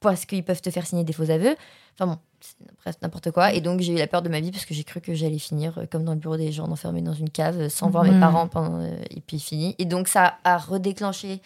[0.02, 1.56] parce qu'ils peuvent te faire signer des faux aveux
[1.94, 2.18] enfin bon
[2.78, 4.84] presque n'importe quoi et donc j'ai eu la peur de ma vie parce que j'ai
[4.84, 7.60] cru que j'allais finir euh, comme dans le bureau des gens enfermé dans une cave
[7.60, 11.42] euh, sans voir mes parents pendant euh, et puis fini et donc ça a redéclenché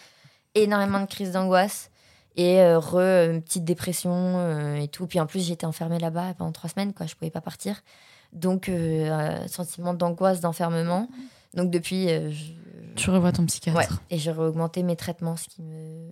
[0.54, 1.90] énormément de crises d'angoisse
[2.36, 5.06] et euh, re, une petite dépression euh, et tout.
[5.06, 7.06] Puis en plus, j'étais enfermée là-bas pendant trois semaines, quoi.
[7.06, 7.80] Je pouvais pas partir.
[8.32, 11.08] Donc, euh, sentiment d'angoisse, d'enfermement.
[11.54, 12.52] Donc, depuis, je-
[12.96, 13.78] Tu revois ton psychiatre.
[13.78, 13.86] ouais.
[14.10, 16.10] Et j'ai augmenté mes traitements, ce qui me,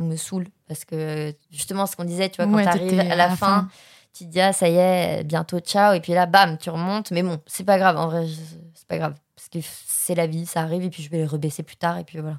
[0.00, 0.48] me saoule.
[0.66, 3.68] Parce que, justement, ce qu'on disait, tu vois, quand Ouais, tu arrives à la fin,
[4.12, 5.94] tu te dis, ah, ça y est, bientôt, ciao.
[5.94, 7.10] Et puis là, bam, tu remontes.
[7.10, 8.26] Mais bon, c'est pas grave, en vrai,
[8.74, 9.14] c'est pas grave.
[9.36, 10.82] Parce que c'est la vie, ça arrive.
[10.84, 11.98] Et puis, je vais les rebaisser plus tard.
[11.98, 12.38] Et puis voilà.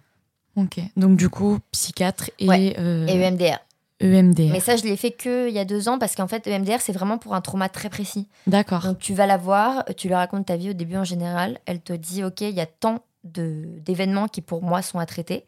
[0.57, 0.79] Ok.
[0.97, 2.75] Donc du coup, psychiatre et, Ouais.
[2.77, 3.57] euh, Et EMDR.
[4.01, 4.51] EMDR.
[4.51, 6.81] Mais ça, je l'ai fait que il y a deux ans parce qu'en fait, EMDR,
[6.81, 8.27] c'est vraiment pour un trauma très précis.
[8.47, 8.81] D'accord.
[8.83, 11.59] Donc, tu vas la voir, tu lui racontes ta vie au début en général.
[11.67, 15.45] Elle te dit, OK, il y a tant d'événements qui, pour moi, sont à traiter.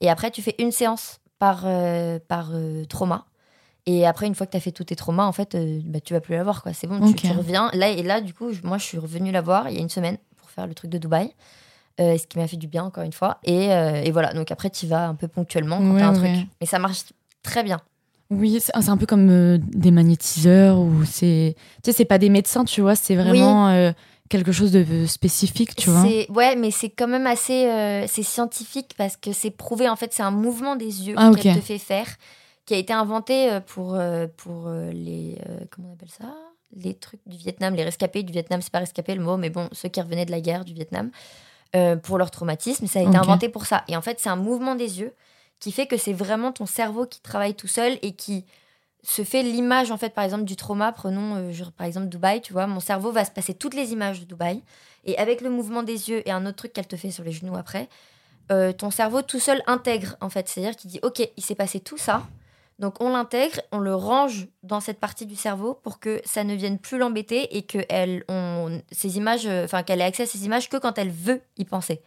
[0.00, 3.24] Et après, tu fais une séance par, euh, par euh, trauma.
[3.86, 5.98] Et après, une fois que tu as fait tous tes traumas, en fait, euh, bah,
[6.00, 6.62] tu vas plus la voir.
[6.72, 7.16] C'est bon, tu- Ok.
[7.22, 7.68] tu, reviens.
[7.74, 9.80] Là, et là, du coup, je- moi, je suis revenue la voir il y a
[9.80, 11.32] une semaine pour faire le truc de Dubaï.
[12.00, 13.38] Euh, ce qui m'a fait du bien, encore une fois.
[13.44, 16.22] Et, euh, et voilà, donc après, tu vas un peu ponctuellement quand Ouais, t'as un
[16.22, 16.32] ouais.
[16.36, 16.48] truc.
[16.60, 17.02] Mais ça marche
[17.42, 17.80] très bien.
[18.30, 21.54] Oui, c'est un peu comme des magnétiseurs ou c'est.
[21.82, 23.92] Tu sais, c'est pas des médecins, tu vois, c'est vraiment
[24.30, 26.06] quelque chose de spécifique, tu vois.
[26.30, 29.86] Ouais, mais c'est quand même assez euh, c'est scientifique parce que c'est prouvé.
[29.90, 32.06] En fait, c'est un mouvement des yeux Ah, te fait faire,
[32.64, 35.38] qui a été inventé euh, pour, euh, pour euh, les.
[35.70, 36.34] comment on appelle ça?
[36.74, 39.68] Les trucs du Vietnam, les rescapés du Vietnam, c'est pas rescapé le mot, mais bon,
[39.72, 41.10] ceux qui revenaient de la guerre du Vietnam,
[41.74, 43.82] euh, pour leur traumatisme, ça a été inventé pour ça.
[43.88, 45.14] Et en fait, c'est un mouvement des yeux
[45.58, 48.44] qui fait que c'est vraiment ton cerveau qui travaille tout seul et qui
[49.02, 50.92] se fait l'image en fait par exemple du trauma.
[50.92, 52.66] Prenons euh, genre, par exemple Dubaï tu vois.
[52.66, 54.62] Mon cerveau va se passer toutes les images de Dubaï
[55.04, 57.32] et avec le mouvement des yeux et un autre truc qu'elle te fait sur les
[57.32, 57.88] genoux après
[58.50, 60.48] euh, ton cerveau tout seul intègre en fait.
[60.48, 62.22] C'est à dire qu'il dit ok il s'est passé tout ça
[62.78, 66.54] donc on l'intègre on le range dans cette partie du cerveau pour que ça ne
[66.54, 70.26] vienne plus l'embêter et que elle on ces images euh, enfin qu'elle ait accès à
[70.26, 72.00] ces images que quand elle veut y penser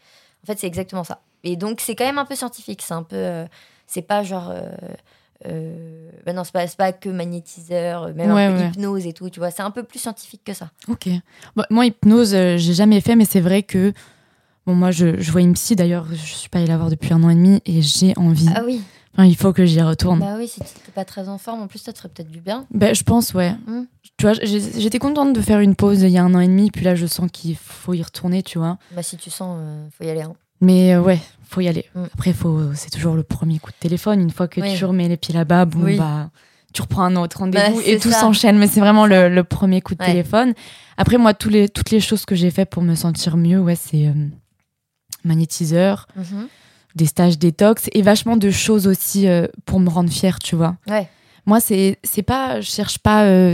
[0.44, 3.04] en fait c'est exactement ça et donc c'est quand même un peu scientifique c'est un
[3.04, 3.46] peu euh,
[3.88, 4.70] c'est pas genre euh,
[5.48, 8.68] euh, bah non, c'est pas, pas que magnétiseur, même Ouais, un peu ouais.
[8.70, 9.52] hypnose et tout, tu vois.
[9.52, 10.72] C'est un peu plus scientifique que ça.
[10.88, 11.10] Ok.
[11.56, 13.92] Bon, moi, hypnose, j'ai jamais fait, mais c'est vrai que.
[14.66, 17.14] Bon, moi, je, je vois une psy, d'ailleurs, je suis pas allée la voir depuis
[17.14, 18.48] un an et demi et j'ai envie.
[18.56, 18.82] Ah oui,
[19.18, 20.20] Enfin, il faut que j'y retourne.
[20.20, 22.30] bah oui, si tu n'es pas très en forme, en plus, ça te ferait peut-être
[22.30, 22.66] du bien.
[22.72, 23.52] Ben, je pense, ouais.
[23.66, 23.84] Mm.
[24.18, 26.70] Tu vois, j'étais contente de faire une pause il y a un an et demi,
[26.72, 28.78] puis là, je sens qu'il faut y retourner, tu vois.
[28.96, 30.22] Bah si tu sens, euh, faut y aller.
[30.22, 30.34] hein.
[30.62, 31.86] Mais euh, ouais, faut y aller.
[31.96, 32.04] Mm.
[32.14, 34.20] Après, faut, c'est toujours le premier coup de téléphone.
[34.22, 34.76] Une fois que Oui.
[34.78, 35.98] tu remets les pieds là-bas, bon, Oui.
[35.98, 36.30] bah,
[36.74, 38.58] tu reprends un autre rendez-vous Bah, et tout s'enchaîne.
[38.58, 40.08] Mais c'est vraiment le, le premier coup de Ouais.
[40.10, 40.54] téléphone.
[40.98, 43.76] Après, moi, tous les, toutes les choses que j'ai fait pour me sentir mieux, ouais,
[43.76, 44.14] c'est euh,
[45.24, 46.48] magnétiseur, Mhm.
[46.96, 50.76] Des stages détox et vachement de choses aussi euh, pour me rendre fière, tu vois.
[50.88, 51.08] Ouais.
[51.46, 53.54] Moi, c'est, pas, je cherche pas, euh,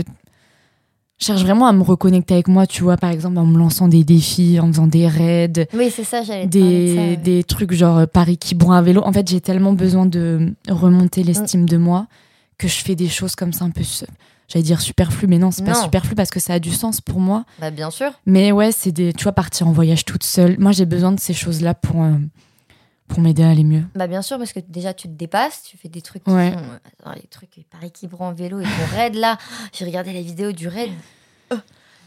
[1.20, 3.86] je cherche vraiment à me reconnecter avec moi, tu vois, par exemple, en me lançant
[3.88, 7.16] des défis, en faisant des raids, Oui, c'est ça, j'allais des, ça, ouais.
[7.16, 9.02] des trucs genre euh, Paris qui boit à vélo.
[9.04, 12.06] En fait, j'ai tellement besoin de remonter l'estime de moi
[12.58, 13.82] que je fais des choses comme ça un peu,
[14.48, 17.18] j'allais dire superflu, mais non, c'est pas superflu parce que ça a du sens pour
[17.20, 17.44] moi.
[17.60, 18.12] Bah, bien sûr.
[18.24, 20.56] Mais ouais, c'est des, tu vois, partir en voyage toute seule.
[20.58, 22.12] Moi, j'ai besoin de ces choses-là pour, euh,
[23.12, 23.84] pour m'aider à aller mieux.
[23.94, 26.52] Bah, bien sûr, parce que déjà, tu te dépasses, tu fais des trucs qui Ouais.
[26.52, 26.58] sont.
[27.08, 29.38] euh, les trucs par équilibre en vélo et ton raid là.
[29.72, 30.90] J'ai regardé la vidéo du raid.
[31.52, 31.56] Oh,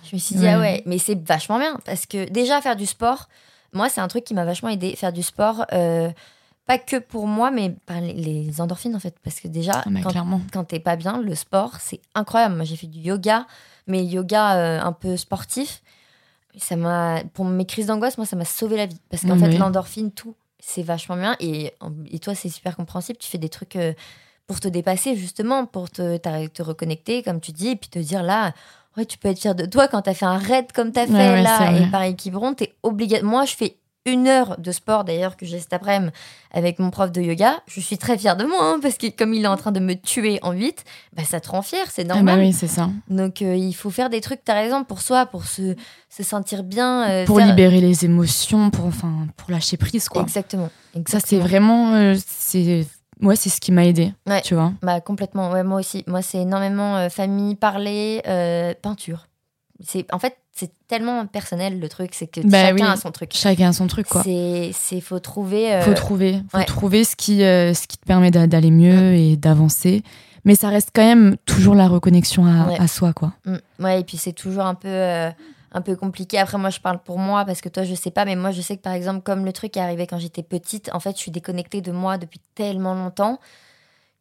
[0.09, 0.49] je me suis dit, Ouais.
[0.53, 1.77] ah ouais, mais c'est vachement bien.
[1.85, 3.29] Parce que déjà, faire du sport,
[3.73, 4.95] moi, c'est un truc qui m'a vachement aidé.
[4.95, 6.09] Faire du sport, euh,
[6.65, 9.15] pas que pour moi, mais par les, endorphines en fait.
[9.23, 10.11] Parce que déjà, Ah,
[10.51, 12.55] quand, t'es pas bien, le sport, c'est incroyable.
[12.55, 13.45] Moi, j'ai fait du yoga,
[13.87, 15.81] mais yoga euh, un peu sportif.
[16.57, 18.99] Ça m'a, pour mes crises d'angoisse, moi, ça m'a sauvé la vie.
[19.09, 19.39] Parce qu'en Oui.
[19.51, 20.35] fait, l'endorphine, tout,
[20.65, 21.35] c'est vachement bien.
[21.39, 21.73] Et,
[22.09, 23.19] et toi, c'est super compréhensible.
[23.19, 23.93] Tu fais des trucs euh,
[24.47, 28.23] pour te dépasser, justement, pour te, te reconnecter, comme tu dis, et puis te dire
[28.23, 28.53] là,
[28.97, 31.13] ouais, tu peux être fier de toi quand t'as fait un raid comme t'as fait
[31.13, 31.79] Ouais, ouais, là.
[31.79, 33.21] Et par équilibrant, t'es obligé.
[33.21, 36.11] Moi, je fais une heure de sport d'ailleurs que j'ai cet après-midi
[36.51, 37.61] avec mon prof de yoga.
[37.67, 39.79] Je suis très fière de moi hein, parce que comme il est en train de
[39.79, 40.83] me tuer en 8,
[41.13, 42.37] bah, ça te rend fier, c'est Ah normal.
[42.37, 42.89] bah oui, c'est ça.
[43.09, 45.75] Donc euh, il faut faire des trucs, t'as raison, pour soi, pour se,
[46.09, 47.09] se sentir bien.
[47.09, 50.21] euh, Pour faire- libérer les émotions, pour, enfin, pour lâcher prise, quoi.
[50.21, 50.69] Exactement.
[50.93, 51.21] Ça, exactement.
[51.27, 51.93] c'est vraiment.
[51.95, 52.85] euh, c'est
[53.23, 54.13] ouais, c'est ce qui m'a aidé.
[54.27, 54.41] Ouais.
[54.43, 54.71] Tu vois.
[54.83, 56.03] Bah, complètement, ouais, moi aussi.
[56.07, 58.21] Moi, c'est énormément famille, parler,
[58.83, 59.27] peinture.
[59.83, 62.81] C'est, en fait, c'est tellement personnel le truc, c'est que Bah chacun oui.
[62.81, 63.31] a son truc.
[63.33, 64.23] Chacun a son truc, quoi.
[64.23, 65.73] C'est, c'est faut trouver.
[65.73, 66.63] euh, Faut trouver, faut ouais.
[66.65, 70.01] trouver ce qui, euh, ce qui te permet d'a- d'aller mieux et d'avancer.
[70.45, 72.79] Mais ça reste quand même toujours la reconnexion à, Ouais.
[72.79, 73.33] à soi, quoi.
[73.45, 73.55] Mm.
[73.83, 75.29] Ouais, et puis c'est toujours un peu, euh,
[75.73, 76.37] un peu compliqué.
[76.37, 78.61] Après, moi, je parle pour moi parce que toi, je sais pas, mais moi, je
[78.61, 81.21] sais que par exemple, comme le truc est arrivé quand j'étais petite, en fait, je
[81.21, 83.39] suis déconnectée de moi depuis tellement longtemps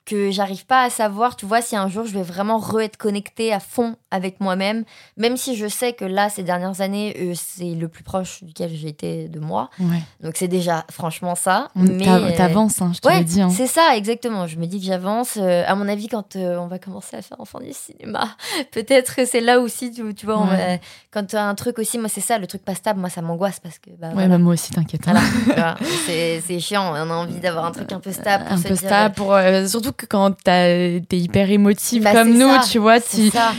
[0.07, 3.53] que j'arrive pas à savoir, tu vois, si un jour je vais vraiment re-être connectée
[3.55, 4.85] à fond avec moi-même,
[5.17, 8.71] même si je sais que là, ces dernières années, euh, c'est le plus proche duquel
[8.73, 9.71] j'ai été de moi.
[9.81, 10.01] Ouais.
[10.23, 11.71] Donc c'est déjà franchement ça.
[11.75, 13.43] On- mais euh, T'avances, hein, je te Ouais, l'ai dit.
[13.43, 13.51] hein.
[13.51, 14.47] c'est ça, exactement.
[14.47, 15.37] Je me dis que j'avance.
[15.37, 18.29] Euh, à mon avis, quand on va commencer à faire enfant du cinéma,
[18.73, 20.57] peut-être que c'est là aussi, tu, tu vois, on Ouais.
[20.77, 23.11] va- quand tu as un truc aussi, moi, c'est ça, le truc pas stable, moi,
[23.11, 24.29] ça m'angoisse parce que, bah, voilà.
[24.29, 25.09] bah, moi aussi, t'inquiète.
[25.09, 25.15] hein.
[25.47, 28.45] Voilà, c'est chiant, on a envie d'avoir un truc un peu stable.
[28.45, 32.13] pour un se peu dire, stable pour euh, surtout que quand t'es hyper émotive Bah,
[32.13, 33.53] comme c'est nous ça, tu vois C'est tu- ça,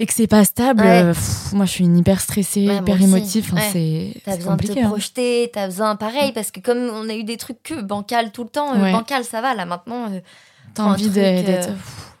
[0.00, 1.02] et que c'est pas stable Ouais.
[1.02, 3.70] euh, pff, moi je suis une hyper stressée Ouais, hyper émotive enfin, Ouais.
[4.14, 4.86] c'est t'as besoin de te hein.
[4.88, 8.44] projeter, t'as besoin, pareil, parce que comme on a eu des trucs que bancal tout
[8.44, 10.20] le temps, euh, bancal, ça va, là, maintenant, euh,
[10.74, 11.70] t'as envie de- euh, d'être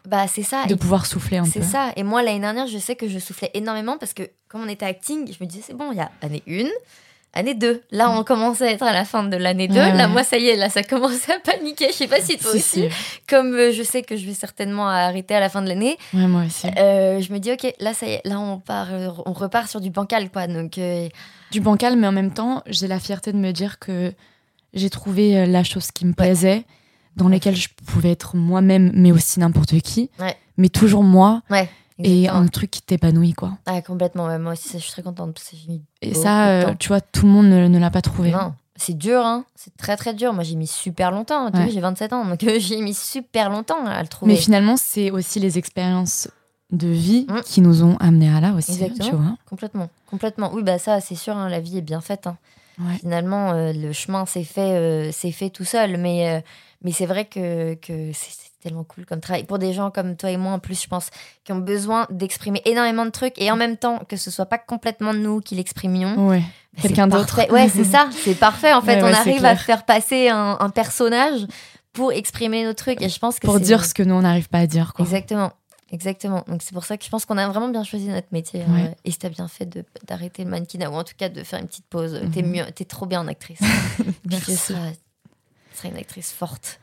[0.06, 0.64] bah, c'est ça.
[0.66, 1.92] de Et pouvoir souffler un peu C'est ça.
[1.96, 4.86] Et moi, l'année dernière, je sais que je soufflais énormément parce que, comme on était
[4.86, 6.64] acting, je me disais, c'est bon, il y a année 1,
[7.32, 7.82] année 2.
[7.90, 9.74] Là, on commençait à être à la fin de l'année 2.
[9.74, 11.88] Ouais, Là, moi, ça y est, là, ça commençait à paniquer.
[11.88, 12.88] Je sais pas si toi Si, aussi.
[12.90, 13.20] si.
[13.28, 16.26] Comme euh, je sais que je vais certainement arrêter à la fin de l'année, ouais
[16.26, 19.10] moi aussi euh, je me dis, OK, là, ça y est, là, on, part, euh,
[19.26, 20.46] on repart sur du bancal, quoi.
[20.46, 21.08] Donc, euh,
[21.50, 24.12] du bancal mais en même temps j'ai la fierté de me dire que
[24.74, 26.64] j'ai trouvé la chose qui me plaisait
[27.16, 30.36] dans laquelle je pouvais être moi-même mais aussi n'importe qui Ouais.
[30.58, 31.68] mais toujours moi ouais.
[32.02, 34.26] Et un truc qui t'épanouit quoi Ah, complètement.
[34.26, 35.34] ouais, moi aussi, ça, je suis très contente.
[35.34, 37.90] parce que j'ai mis et ça euh, tu vois tout le monde ne, ne l'a
[37.90, 39.44] pas trouvé Non, c'est dur, hein.
[39.56, 40.32] C'est très, très dur.
[40.32, 41.50] Moi, j'ai mis super longtemps.
[41.52, 41.70] Ouais.
[41.70, 42.24] j'ai 27 ans.
[42.24, 44.32] Donc, euh, j'ai mis super longtemps à le trouver.
[44.32, 46.28] Mais finalement, c'est aussi les expériences
[46.70, 47.40] de vie Mm.
[47.46, 49.08] qui nous ont amenés à là aussi, Exactement.
[49.08, 49.36] tu vois.
[49.48, 50.50] Complètement, complètement.
[50.52, 52.26] Oui, bah ça, c'est sûr, hein, la vie est bien faite.
[52.26, 52.36] hein.
[52.78, 52.96] Ouais.
[53.00, 55.96] Finalement, euh, le chemin s'est fait, euh, fait tout seul.
[55.96, 56.44] Mais,
[56.84, 58.30] mais c'est vrai que, que c'est
[58.60, 59.44] c'est tellement cool comme travail.
[59.44, 61.10] Pour des gens comme toi et moi, en plus, je pense,
[61.44, 64.58] qui ont besoin d'exprimer énormément de trucs et en même temps que ce soit pas
[64.58, 66.26] complètement nous qui l'exprimions.
[66.28, 66.40] Ouais.
[66.40, 66.46] bah,
[66.78, 67.40] c'est Quelqu'un d'autre.
[67.52, 68.72] Ouais, c'est ça, c'est parfait.
[68.72, 71.46] En fait, Ouais, on ouais, arrive à faire passer un, un personnage
[71.92, 73.00] pour exprimer nos trucs.
[73.02, 74.92] Et je pense que Pour dire ce que nous, on n'arrive pas à dire.
[74.94, 75.04] Quoi.
[75.04, 75.52] Exactement.
[75.90, 76.44] Exactement.
[76.48, 78.62] Donc c'est pour ça que je pense qu'on a vraiment bien choisi notre métier.
[78.62, 78.74] hein.
[78.74, 78.96] Ouais.
[79.06, 79.66] Et t'as bien fait
[80.06, 82.20] d'arrêter le mannequinat ou en tout cas de faire une petite pause.
[82.34, 82.50] T'es Mhm.
[82.50, 83.60] mieux, t'es trop bien en actrice.
[84.30, 84.56] Merci.
[84.56, 86.78] Tu seras une actrice forte.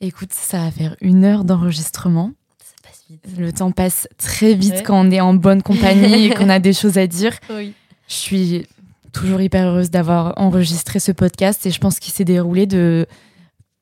[0.00, 2.32] Écoute, ça va faire une heure d'enregistrement.
[2.62, 3.38] Ça passe vite.
[3.38, 4.82] Le temps passe très vite Ouais.
[4.82, 7.32] quand on est en bonne compagnie et qu'on a des choses à dire.
[7.50, 7.72] Oui.
[8.08, 8.66] Je suis
[9.12, 13.06] toujours hyper heureuse d'avoir enregistré ce podcast et je pense qu'il s'est déroulé de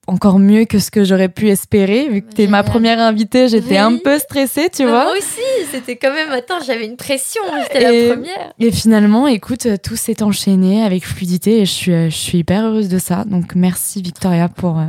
[0.07, 2.09] encore mieux que ce que j'aurais pu espérer.
[2.11, 2.71] Vu que t'es ma Génial.
[2.73, 5.05] première invitée, j'étais un peu stressée, tu vois.
[5.05, 5.41] Moi aussi,
[5.73, 6.31] c'était quand même.
[6.31, 7.41] Attends, j'avais une pression.
[7.63, 8.53] J'étais la première.
[8.61, 12.89] Et finalement, écoute, tout s'est enchaîné avec fluidité et je suis, je suis hyper heureuse
[12.89, 13.25] de ça.
[13.25, 14.85] Donc merci Victoria pour euh,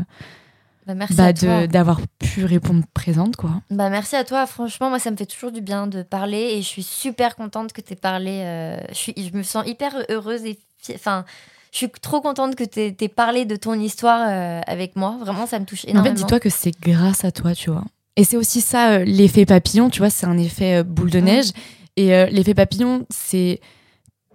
[0.86, 1.33] Bah, merci bah,
[1.67, 3.49] d'avoir pu répondre présente, quoi.
[3.71, 4.45] Bah, merci à toi.
[4.45, 7.73] Franchement, moi, ça me fait toujours du bien de parler et je suis super contente
[7.73, 8.41] que tu aies parlé.
[8.43, 10.59] euh, je, suis, je me sens hyper heureuse et.
[10.77, 11.25] fi- Enfin,
[11.71, 15.17] je suis trop contente que tu aies parlé de ton histoire euh, avec moi.
[15.19, 16.15] Vraiment, ça me touche En fait, énormément.
[16.15, 17.83] dis-toi que c'est grâce à toi, tu vois.
[18.15, 21.49] Et c'est aussi ça, euh, l'effet papillon, tu vois, c'est un effet boule de neige.
[21.97, 23.59] Et l'effet papillon, c'est.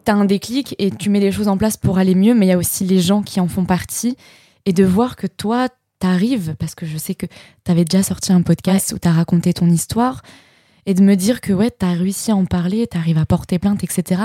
[0.05, 2.49] T'as un déclic et tu mets les choses en place pour aller mieux, mais il
[2.49, 4.17] y a aussi les gens qui en font partie.
[4.67, 5.69] Et de voir que toi,
[6.01, 7.27] t'arrives, parce que je sais que
[7.63, 10.23] t'avais déjà sorti un podcast où t'as raconté ton histoire,
[10.87, 13.85] et de me dire que ouais, t'as réussi à en parler, t'arrives à porter plainte,
[13.85, 14.23] etc.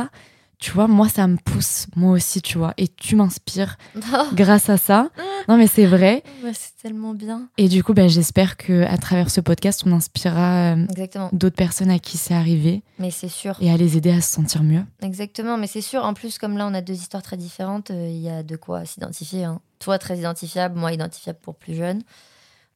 [0.57, 3.77] Tu vois, moi, ça me pousse, moi aussi, tu vois, et tu m'inspires
[4.33, 5.09] grâce à ça.
[5.49, 6.23] Non, mais c'est vrai.
[6.53, 7.49] c'est tellement bien.
[7.57, 11.91] Et du coup, bah, j'espère que à travers ce podcast, on inspirera euh, d'autres personnes
[11.91, 12.83] à qui c'est arrivé.
[12.99, 13.57] Mais c'est sûr.
[13.59, 14.83] Et à les aider à se sentir mieux.
[15.01, 16.03] Exactement, mais c'est sûr.
[16.05, 18.55] En plus, comme là, on a deux histoires très différentes, euh, il y a de
[18.55, 19.43] quoi s'identifier.
[19.43, 19.59] Hein.
[19.85, 22.01] Toi, très identifiable, moi, identifiable pour plus jeune.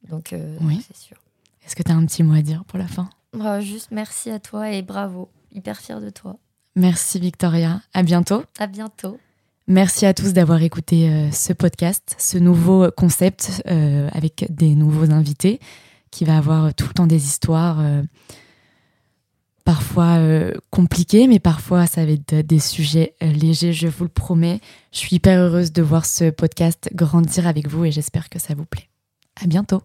[0.08, 0.80] Donc, euh, oui.
[0.86, 1.16] c'est sûr.
[1.66, 3.10] Est-ce que tu as un petit mot à dire pour la fin?
[3.36, 5.28] Bah, Juste merci à toi et bravo.
[5.50, 6.36] Hyper fière de toi.
[6.76, 7.80] Merci Victoria.
[7.94, 8.44] À bientôt.
[8.60, 9.18] À bientôt.
[9.66, 15.10] Merci à tous d'avoir écouté euh, ce podcast, ce nouveau concept euh, avec des nouveaux
[15.10, 15.58] invités
[16.12, 17.80] qui va avoir tout le temps des histoires
[19.60, 20.18] euh, parfois
[20.70, 24.60] compliquées, mais parfois ça va être des sujets légers, je vous le promets.
[24.92, 28.54] Je suis hyper heureuse de voir ce podcast grandir avec vous et j'espère que ça
[28.54, 28.88] vous plaît.
[29.42, 29.82] À bientôt.